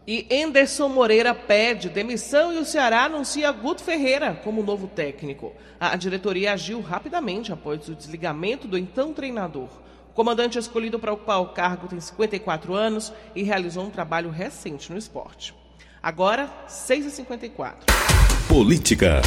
E 0.07 0.27
Enderson 0.31 0.89
Moreira 0.89 1.35
pede 1.35 1.89
demissão 1.89 2.53
e 2.53 2.59
o 2.59 2.65
Ceará 2.65 3.05
anuncia 3.05 3.51
Guto 3.53 3.83
Ferreira 3.83 4.35
como 4.45 4.63
novo 4.63 4.87
técnico. 4.87 5.55
A 5.79 5.97
diretoria 5.97 6.53
agiu 6.53 6.83
rapidamente 6.83 7.53
após 7.53 7.89
o 7.89 7.95
desligamento 7.95 8.69
do 8.69 8.77
então 8.77 9.15
treinador. 9.15 9.69
O 10.11 10.13
comandante 10.13 10.59
escolhido 10.59 10.99
para 10.99 11.13
ocupar 11.13 11.41
o 11.41 11.49
cargo 11.49 11.89
tem 11.89 11.99
54 11.99 12.75
anos 12.75 13.11
e 13.35 13.43
realizou 13.43 13.85
um 13.85 13.91
trabalho 13.91 14.29
recente 14.29 14.93
no 14.93 14.99
esporte. 14.99 15.55
Agora, 16.03 16.51
6h54. 16.69 17.77
Política. 18.47 19.23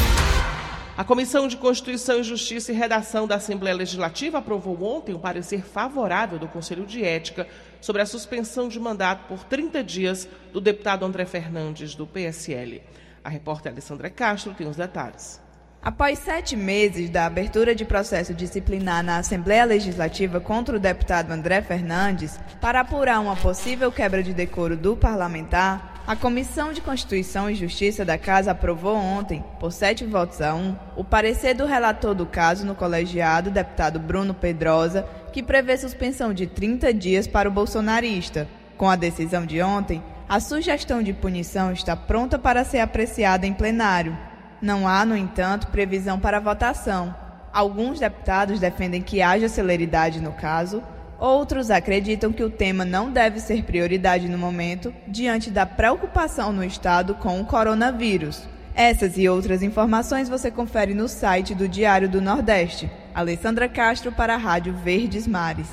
A 0.95 1.03
Comissão 1.03 1.47
de 1.47 1.57
Constituição 1.57 2.19
e 2.19 2.23
Justiça 2.23 2.71
e 2.71 2.75
Redação 2.75 3.25
da 3.25 3.35
Assembleia 3.35 3.75
Legislativa 3.75 4.37
aprovou 4.37 4.83
ontem 4.83 5.15
um 5.15 5.19
parecer 5.19 5.63
favorável 5.63 6.37
do 6.37 6.47
Conselho 6.47 6.85
de 6.85 7.03
Ética 7.03 7.47
sobre 7.81 8.03
a 8.03 8.05
suspensão 8.05 8.67
de 8.67 8.79
mandato 8.79 9.27
por 9.27 9.43
30 9.43 9.83
dias 9.83 10.29
do 10.51 10.61
deputado 10.61 11.03
André 11.03 11.25
Fernandes, 11.25 11.95
do 11.95 12.05
PSL. 12.05 12.83
A 13.23 13.29
repórter 13.29 13.71
Alessandra 13.71 14.07
Castro 14.11 14.53
tem 14.53 14.67
os 14.67 14.77
detalhes. 14.77 15.41
Após 15.81 16.19
sete 16.19 16.55
meses 16.55 17.09
da 17.09 17.25
abertura 17.25 17.73
de 17.73 17.83
processo 17.83 18.31
disciplinar 18.31 19.03
na 19.03 19.17
Assembleia 19.17 19.65
Legislativa 19.65 20.39
contra 20.39 20.77
o 20.77 20.79
deputado 20.79 21.31
André 21.31 21.63
Fernandes, 21.63 22.39
para 22.61 22.81
apurar 22.81 23.19
uma 23.19 23.35
possível 23.35 23.91
quebra 23.91 24.21
de 24.21 24.31
decoro 24.31 24.77
do 24.77 24.95
parlamentar, 24.95 25.92
a 26.05 26.17
Comissão 26.17 26.73
de 26.73 26.81
Constituição 26.81 27.49
e 27.49 27.55
Justiça 27.55 28.03
da 28.03 28.17
Casa 28.17 28.51
aprovou 28.51 28.95
ontem, 28.97 29.41
por 29.57 29.71
sete 29.71 30.05
votos 30.05 30.41
a 30.41 30.53
um, 30.53 30.75
o 30.97 31.03
parecer 31.03 31.53
do 31.53 31.65
relator 31.65 32.13
do 32.13 32.25
caso 32.25 32.65
no 32.65 32.75
colegiado, 32.75 33.49
deputado 33.49 33.99
Bruno 33.99 34.33
Pedrosa, 34.33 35.07
que 35.31 35.41
prevê 35.41 35.77
suspensão 35.77 36.33
de 36.33 36.45
30 36.45 36.93
dias 36.93 37.25
para 37.25 37.47
o 37.47 37.51
bolsonarista. 37.51 38.49
Com 38.77 38.89
a 38.89 38.97
decisão 38.97 39.45
de 39.45 39.61
ontem, 39.61 40.03
a 40.27 40.41
sugestão 40.41 41.01
de 41.01 41.13
punição 41.13 41.71
está 41.71 41.95
pronta 41.95 42.37
para 42.37 42.65
ser 42.65 42.79
apreciada 42.79 43.47
em 43.47 43.53
plenário. 43.53 44.17
Não 44.61 44.85
há, 44.85 45.05
no 45.05 45.15
entanto, 45.15 45.67
previsão 45.67 46.19
para 46.19 46.39
votação. 46.39 47.15
Alguns 47.53 47.99
deputados 47.99 48.59
defendem 48.59 49.01
que 49.01 49.21
haja 49.21 49.47
celeridade 49.47 50.19
no 50.19 50.33
caso, 50.33 50.83
Outros 51.23 51.71
acreditam 51.71 52.33
que 52.33 52.43
o 52.43 52.49
tema 52.49 52.83
não 52.83 53.09
deve 53.09 53.39
ser 53.39 53.63
prioridade 53.63 54.27
no 54.27 54.37
momento, 54.37 54.93
diante 55.07 55.49
da 55.49 55.65
preocupação 55.65 56.51
no 56.51 56.65
Estado 56.65 57.15
com 57.15 57.39
o 57.39 57.45
coronavírus. 57.45 58.43
Essas 58.75 59.17
e 59.17 59.29
outras 59.29 59.63
informações 59.63 60.27
você 60.27 60.51
confere 60.51 60.93
no 60.93 61.07
site 61.07 61.55
do 61.55 61.65
Diário 61.65 62.09
do 62.09 62.19
Nordeste. 62.19 62.91
Alessandra 63.15 63.69
Castro 63.69 64.11
para 64.11 64.33
a 64.33 64.37
Rádio 64.37 64.73
Verdes 64.73 65.25
Mares. 65.25 65.69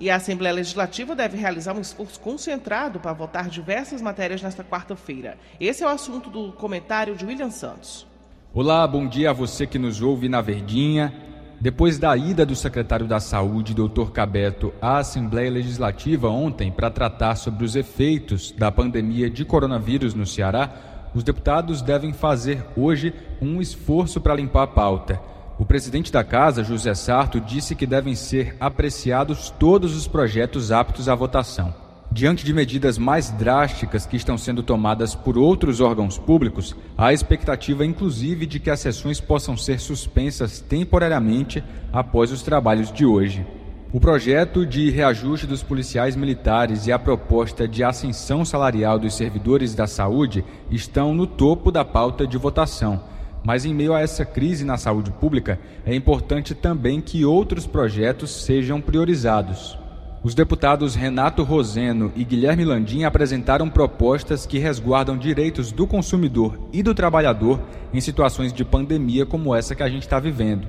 E 0.00 0.08
a 0.08 0.16
Assembleia 0.16 0.54
Legislativa 0.54 1.14
deve 1.14 1.36
realizar 1.36 1.74
um 1.74 1.80
esforço 1.82 2.18
concentrado 2.18 2.98
para 2.98 3.12
votar 3.12 3.50
diversas 3.50 4.00
matérias 4.00 4.40
nesta 4.40 4.64
quarta-feira. 4.64 5.36
Esse 5.60 5.84
é 5.84 5.86
o 5.86 5.90
assunto 5.90 6.30
do 6.30 6.52
comentário 6.52 7.14
de 7.14 7.26
William 7.26 7.50
Santos. 7.50 8.06
Olá, 8.54 8.88
bom 8.88 9.06
dia 9.06 9.28
a 9.28 9.34
você 9.34 9.66
que 9.66 9.78
nos 9.78 10.00
ouve 10.00 10.26
na 10.26 10.40
Verdinha. 10.40 11.25
Depois 11.58 11.98
da 11.98 12.14
ida 12.14 12.44
do 12.44 12.54
secretário 12.54 13.06
da 13.06 13.18
Saúde, 13.18 13.74
Dr. 13.74 14.10
Cabeto, 14.12 14.74
à 14.80 14.98
Assembleia 14.98 15.50
Legislativa 15.50 16.28
ontem 16.28 16.70
para 16.70 16.90
tratar 16.90 17.34
sobre 17.34 17.64
os 17.64 17.74
efeitos 17.74 18.52
da 18.52 18.70
pandemia 18.70 19.30
de 19.30 19.44
coronavírus 19.44 20.12
no 20.12 20.26
Ceará, 20.26 20.70
os 21.14 21.24
deputados 21.24 21.80
devem 21.80 22.12
fazer 22.12 22.62
hoje 22.76 23.14
um 23.40 23.60
esforço 23.60 24.20
para 24.20 24.34
limpar 24.34 24.64
a 24.64 24.66
pauta. 24.66 25.18
O 25.58 25.64
presidente 25.64 26.12
da 26.12 26.22
Casa, 26.22 26.62
José 26.62 26.94
Sarto, 26.94 27.40
disse 27.40 27.74
que 27.74 27.86
devem 27.86 28.14
ser 28.14 28.54
apreciados 28.60 29.48
todos 29.48 29.96
os 29.96 30.06
projetos 30.06 30.70
aptos 30.70 31.08
à 31.08 31.14
votação. 31.14 31.85
Diante 32.16 32.46
de 32.46 32.54
medidas 32.54 32.96
mais 32.96 33.30
drásticas 33.30 34.06
que 34.06 34.16
estão 34.16 34.38
sendo 34.38 34.62
tomadas 34.62 35.14
por 35.14 35.36
outros 35.36 35.82
órgãos 35.82 36.16
públicos, 36.16 36.74
há 36.96 37.12
expectativa 37.12 37.84
inclusive 37.84 38.46
de 38.46 38.58
que 38.58 38.70
as 38.70 38.80
sessões 38.80 39.20
possam 39.20 39.54
ser 39.54 39.78
suspensas 39.78 40.58
temporariamente 40.58 41.62
após 41.92 42.32
os 42.32 42.40
trabalhos 42.40 42.90
de 42.90 43.04
hoje. 43.04 43.46
O 43.92 44.00
projeto 44.00 44.64
de 44.64 44.88
reajuste 44.88 45.46
dos 45.46 45.62
policiais 45.62 46.16
militares 46.16 46.86
e 46.86 46.92
a 46.92 46.98
proposta 46.98 47.68
de 47.68 47.84
ascensão 47.84 48.46
salarial 48.46 48.98
dos 48.98 49.14
servidores 49.14 49.74
da 49.74 49.86
saúde 49.86 50.42
estão 50.70 51.12
no 51.12 51.26
topo 51.26 51.70
da 51.70 51.84
pauta 51.84 52.26
de 52.26 52.38
votação. 52.38 52.98
Mas, 53.44 53.66
em 53.66 53.74
meio 53.74 53.92
a 53.92 54.00
essa 54.00 54.24
crise 54.24 54.64
na 54.64 54.78
saúde 54.78 55.10
pública, 55.10 55.60
é 55.84 55.94
importante 55.94 56.54
também 56.54 56.98
que 56.98 57.26
outros 57.26 57.66
projetos 57.66 58.30
sejam 58.30 58.80
priorizados. 58.80 59.78
Os 60.26 60.34
deputados 60.34 60.96
Renato 60.96 61.44
Roseno 61.44 62.12
e 62.16 62.24
Guilherme 62.24 62.64
Landim 62.64 63.04
apresentaram 63.04 63.70
propostas 63.70 64.44
que 64.44 64.58
resguardam 64.58 65.16
direitos 65.16 65.70
do 65.70 65.86
consumidor 65.86 66.58
e 66.72 66.82
do 66.82 66.92
trabalhador 66.92 67.60
em 67.94 68.00
situações 68.00 68.52
de 68.52 68.64
pandemia 68.64 69.24
como 69.24 69.54
essa 69.54 69.76
que 69.76 69.84
a 69.84 69.88
gente 69.88 70.02
está 70.02 70.18
vivendo. 70.18 70.66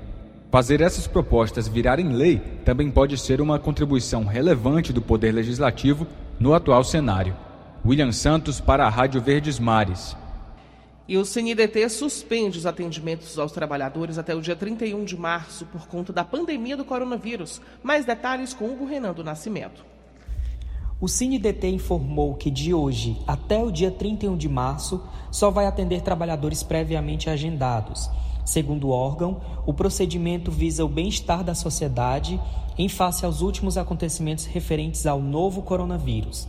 Fazer 0.52 0.80
essas 0.80 1.08
propostas 1.08 1.68
virarem 1.68 2.10
lei 2.10 2.40
também 2.64 2.92
pode 2.92 3.18
ser 3.18 3.42
uma 3.42 3.58
contribuição 3.58 4.26
relevante 4.26 4.94
do 4.94 5.02
Poder 5.02 5.32
Legislativo 5.32 6.06
no 6.40 6.54
atual 6.54 6.84
cenário. 6.84 7.36
William 7.84 8.12
Santos 8.12 8.62
para 8.62 8.86
a 8.86 8.90
Rádio 8.90 9.20
Verdes 9.20 9.58
Mares. 9.58 10.16
E 11.08 11.18
o 11.18 11.24
CNDT 11.24 11.88
suspende 11.88 12.58
os 12.58 12.66
atendimentos 12.66 13.40
aos 13.40 13.54
trabalhadores 13.54 14.18
até 14.18 14.36
o 14.36 14.42
dia 14.42 14.58
31 14.58 15.06
de 15.06 15.16
março 15.16 15.66
por 15.66 15.88
conta 15.88 16.12
da 16.12 16.26
pandemia 16.26 16.76
do 16.76 16.84
coronavírus. 16.84 17.62
Mais 17.82 18.06
detalhes 18.06 18.54
com 18.54 18.66
Hugo 18.66 18.86
Renan 18.86 19.14
do 19.14 19.24
Nascimento. 19.24 19.86
O 21.00 21.08
CineDT 21.08 21.68
informou 21.68 22.34
que 22.34 22.50
de 22.50 22.74
hoje 22.74 23.22
até 23.28 23.64
o 23.64 23.72
dia 23.72 23.92
31 23.92 24.36
de 24.36 24.50
março 24.50 25.02
só 25.32 25.52
vai 25.52 25.68
atender 25.68 26.02
trabalhadores 26.02 26.64
previamente 26.64 27.30
agendados. 27.30 28.10
Segundo 28.44 28.88
o 28.88 28.92
órgão, 28.92 29.40
o 29.66 29.74
procedimento 29.74 30.50
visa 30.50 30.84
o 30.84 30.90
bem-estar 30.90 31.44
da 31.44 31.54
sociedade 31.54 32.42
em 32.78 32.90
face 32.90 33.26
aos 33.26 33.42
últimos 33.42 33.78
acontecimentos 33.78 34.46
referentes 34.46 35.06
ao 35.06 35.22
novo 35.22 35.62
coronavírus. 35.62 36.48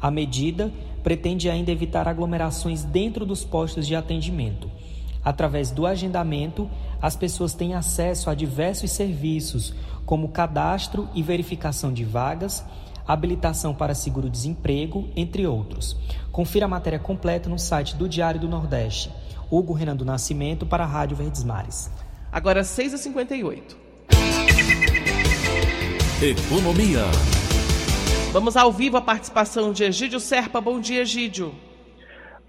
A 0.00 0.10
medida 0.10 0.72
pretende 1.02 1.48
ainda 1.48 1.70
evitar 1.70 2.08
aglomerações 2.08 2.84
dentro 2.84 3.24
dos 3.24 3.44
postos 3.44 3.86
de 3.86 3.94
atendimento. 3.94 4.70
Através 5.24 5.70
do 5.70 5.86
agendamento, 5.86 6.70
as 7.02 7.16
pessoas 7.16 7.52
têm 7.52 7.74
acesso 7.74 8.30
a 8.30 8.34
diversos 8.34 8.92
serviços, 8.92 9.74
como 10.04 10.28
cadastro 10.28 11.08
e 11.14 11.22
verificação 11.22 11.92
de 11.92 12.04
vagas, 12.04 12.64
habilitação 13.06 13.74
para 13.74 13.94
seguro-desemprego, 13.94 15.08
entre 15.16 15.46
outros. 15.46 15.96
Confira 16.30 16.66
a 16.66 16.68
matéria 16.68 16.98
completa 16.98 17.48
no 17.48 17.58
site 17.58 17.96
do 17.96 18.08
Diário 18.08 18.40
do 18.40 18.48
Nordeste. 18.48 19.10
Hugo 19.50 19.72
Renan 19.72 19.96
do 19.96 20.04
Nascimento 20.04 20.66
para 20.66 20.84
a 20.84 20.86
Rádio 20.86 21.16
Verdes 21.16 21.44
Mares. 21.44 21.90
Agora 22.32 22.62
6h58. 22.62 23.76
Economia. 26.22 27.45
Vamos 28.36 28.54
ao 28.54 28.70
vivo 28.70 28.98
a 28.98 29.00
participação 29.00 29.72
de 29.72 29.82
Egídio 29.82 30.20
Serpa. 30.20 30.60
Bom 30.60 30.78
dia, 30.78 31.00
Egídio. 31.00 31.54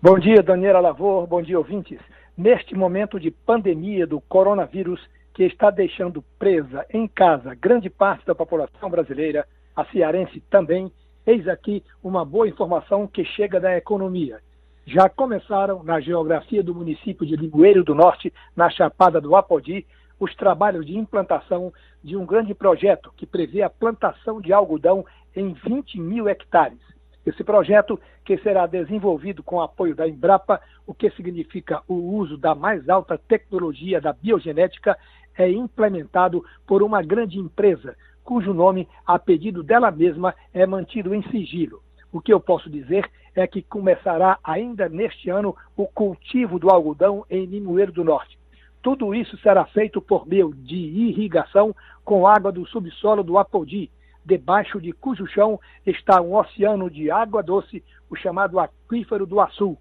Bom 0.02 0.20
dia, 0.20 0.44
Daniela 0.44 0.82
Lavor. 0.82 1.26
Bom 1.26 1.42
dia, 1.42 1.58
ouvintes. 1.58 1.98
Neste 2.38 2.76
momento 2.76 3.18
de 3.18 3.32
pandemia 3.32 4.06
do 4.06 4.20
coronavírus, 4.20 5.00
que 5.34 5.44
está 5.46 5.72
deixando 5.72 6.22
presa 6.38 6.86
em 6.94 7.08
casa 7.08 7.56
grande 7.56 7.90
parte 7.90 8.26
da 8.26 8.36
população 8.36 8.90
brasileira, 8.90 9.48
a 9.74 9.86
cearense 9.86 10.44
também, 10.50 10.92
eis 11.26 11.48
aqui 11.48 11.82
uma 12.04 12.26
boa 12.26 12.50
informação 12.50 13.08
que 13.08 13.24
chega 13.24 13.58
da 13.58 13.78
economia. 13.78 14.40
Já 14.86 15.08
começaram 15.08 15.84
na 15.84 16.02
geografia 16.02 16.62
do 16.62 16.76
município 16.76 17.26
de 17.26 17.38
Limoeiro 17.38 17.86
do 17.86 17.96
Norte, 17.96 18.34
na 18.54 18.70
Chapada 18.70 19.22
do 19.22 19.38
Apodi, 19.38 19.86
os 20.20 20.36
trabalhos 20.36 20.86
de 20.86 20.98
implantação 20.98 21.72
de 22.04 22.18
um 22.18 22.26
grande 22.26 22.54
projeto 22.54 23.14
que 23.16 23.26
prevê 23.26 23.62
a 23.62 23.70
plantação 23.70 24.42
de 24.42 24.52
algodão 24.52 25.06
em 25.38 25.54
20 25.54 26.00
mil 26.00 26.28
hectares. 26.28 26.80
Esse 27.26 27.44
projeto, 27.44 28.00
que 28.24 28.38
será 28.38 28.66
desenvolvido 28.66 29.44
com 29.44 29.62
apoio 29.62 29.94
da 29.94 30.08
Embrapa, 30.08 30.62
o 30.86 30.94
que 30.94 31.10
significa 31.12 31.82
o 31.88 31.94
uso 31.94 32.38
da 32.38 32.56
mais 32.56 32.88
alta 32.88 33.18
tecnologia 33.18 34.00
da 34.00 34.14
biogenética, 34.14 34.98
é 35.38 35.50
implementado 35.52 36.44
por 36.66 36.82
uma 36.82 37.02
grande 37.04 37.38
empresa, 37.38 37.96
cujo 38.24 38.54
nome, 38.54 38.88
a 39.06 39.20
pedido 39.20 39.62
dela 39.62 39.92
mesma, 39.92 40.34
é 40.54 40.66
mantido 40.66 41.14
em 41.14 41.22
sigilo. 41.30 41.82
O 42.12 42.22
que 42.22 42.34
eu 42.34 42.40
posso 42.40 42.70
dizer 42.70 43.10
é 43.36 43.46
que 43.46 43.62
começará 43.62 44.40
ainda 44.44 44.90
neste 44.90 45.30
ano 45.30 45.56
o 45.76 45.86
cultivo 45.86 46.58
do 46.58 46.70
algodão 46.70 47.26
em 47.30 47.46
Limoeiro 47.46 47.92
do 47.92 48.04
Norte. 48.04 48.40
Tudo 48.82 49.14
isso 49.14 49.38
será 49.40 49.66
feito 49.66 50.02
por 50.02 50.26
meio 50.26 50.54
de 50.54 50.76
irrigação 50.76 51.76
com 52.04 52.26
água 52.26 52.52
do 52.52 52.66
subsolo 52.66 53.22
do 53.22 53.38
Apodi, 53.38 53.92
debaixo 54.28 54.82
de 54.82 54.92
cujo 54.92 55.26
chão 55.26 55.58
está 55.86 56.22
um 56.22 56.36
oceano 56.36 56.92
de 56.92 57.10
água 57.10 57.42
doce, 57.42 57.82
o 58.10 58.16
chamado 58.16 58.60
aquífero 58.60 59.26
do 59.26 59.40
Açu. 59.40 59.78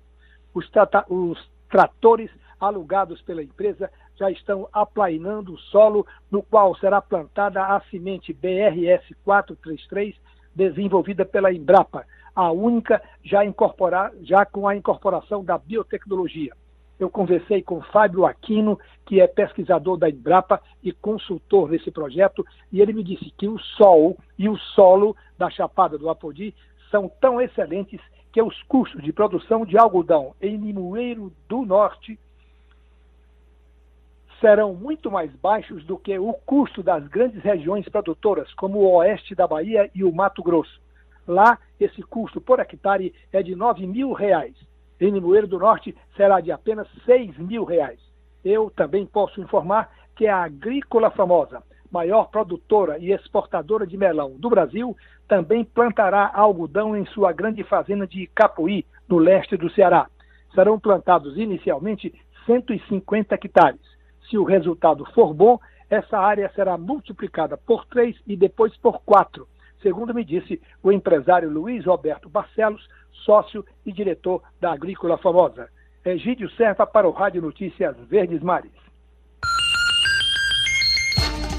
Os, 0.55 0.71
os 1.09 1.51
tratores 1.69 2.31
alugados 2.61 3.21
pela 3.23 3.43
empresa 3.43 3.91
já 4.15 4.31
estão 4.31 4.69
aplainando 4.73 5.53
o 5.53 5.59
solo 5.59 6.07
no 6.31 6.43
qual 6.43 6.77
será 6.77 7.03
plantada 7.03 7.61
a 7.61 7.81
semente 7.91 8.33
BRS 8.33 9.15
433, 9.25 10.15
desenvolvida 10.55 11.27
pela 11.27 11.53
Embrapa, 11.53 12.07
a 12.35 12.51
única 12.53 13.03
já, 13.25 13.41
já 14.23 14.47
com 14.47 14.69
a 14.69 14.77
incorporação 14.77 15.45
da 15.45 15.59
biotecnologia 15.59 16.55
eu 16.99 17.11
conversei 17.11 17.63
com 17.63 17.83
Fábio 17.83 18.25
Aquino, 18.25 18.79
que 19.05 19.21
é 19.21 19.27
pesquisador 19.27 19.97
da 19.99 20.09
Embrapa 20.09 20.61
e 20.83 20.93
consultor 20.93 21.69
desse 21.69 21.91
projeto, 21.91 22.45
e 22.73 22.81
ele 22.81 22.93
me 22.93 23.05
disse 23.05 23.31
que 23.37 23.47
o 23.47 23.59
sol 23.59 24.17
e 24.39 24.49
o 24.49 24.57
solo 24.57 25.15
da 25.37 25.51
Chapada 25.51 25.99
do 25.99 26.09
Apodi 26.09 26.55
são 26.91 27.09
tão 27.21 27.41
excelentes 27.41 28.01
que 28.33 28.41
os 28.41 28.63
custos 28.65 29.03
de 29.03 29.13
produção 29.13 29.65
de 29.65 29.79
algodão 29.79 30.35
em 30.41 30.57
Limoeiro 30.57 31.33
do 31.49 31.63
Norte 31.63 32.19
serão 34.41 34.75
muito 34.75 35.11
mais 35.11 35.35
baixos 35.37 35.85
do 35.85 35.97
que 35.97 36.19
o 36.19 36.33
custo 36.33 36.83
das 36.83 37.07
grandes 37.09 37.43
regiões 37.43 37.89
produtoras, 37.89 38.53
como 38.55 38.79
o 38.79 38.97
oeste 38.97 39.35
da 39.35 39.47
Bahia 39.47 39.91
e 39.95 40.05
o 40.05 40.13
Mato 40.13 40.43
Grosso. 40.43 40.81
Lá, 41.27 41.59
esse 41.81 42.03
custo 42.03 42.41
por 42.41 42.61
hectare 42.61 43.15
é 43.33 43.43
de 43.43 43.55
9 43.55 43.87
mil 43.87 44.13
reais 44.13 44.55
em 45.01 45.11
Limoeiro 45.11 45.47
do 45.47 45.59
Norte 45.59 45.95
será 46.17 46.41
de 46.41 46.51
apenas 46.51 46.89
6 47.05 47.37
mil 47.39 47.65
reais. 47.65 48.01
Eu 48.45 48.71
também 48.71 49.05
posso 49.05 49.41
informar 49.41 49.91
que 50.15 50.27
a 50.27 50.43
Agrícola 50.45 51.11
Famosa, 51.11 51.63
maior 51.91 52.31
produtora 52.31 52.99
e 52.99 53.13
exportadora 53.13 53.87
de 53.87 53.97
melão 53.97 54.37
do 54.39 54.49
Brasil, 54.49 54.97
também 55.29 55.65
plantará 55.65 56.31
algodão 56.33 56.97
em 56.97 57.05
sua 57.07 57.33
grande 57.33 57.63
fazenda 57.65 58.07
de 58.07 58.27
Capuí, 58.29 58.87
no 59.09 59.19
leste 59.19 59.57
do 59.57 59.71
Ceará. 59.71 60.09
Serão 60.55 60.79
plantados 60.79 61.37
inicialmente 61.37 62.15
150 62.47 63.35
hectares. 63.35 63.81
Se 64.31 64.39
o 64.39 64.45
resultado 64.45 65.05
for 65.13 65.35
bom, 65.35 65.59
essa 65.91 66.19
área 66.19 66.51
será 66.55 66.77
multiplicada 66.77 67.57
por 67.57 67.85
três 67.87 68.17
e 68.27 68.37
depois 68.37 68.77
por 68.79 69.01
quatro, 69.03 69.47
segundo 69.83 70.15
me 70.15 70.25
disse 70.25 70.61
o 70.83 70.93
empresário 70.93 71.51
Luiz 71.51 71.85
Roberto 71.85 72.29
Barcelos, 72.29 72.89
sócio 73.25 73.65
e 73.85 73.93
diretor 73.93 74.43
da 74.61 74.73
Agrícola 74.73 75.19
Famosa. 75.19 75.69
Egídio 76.05 76.49
Serpa 76.51 76.87
para 76.87 77.09
o 77.09 77.11
Rádio 77.11 77.43
Notícias 77.43 77.97
Verdes 78.09 78.43
Mares. 78.43 78.71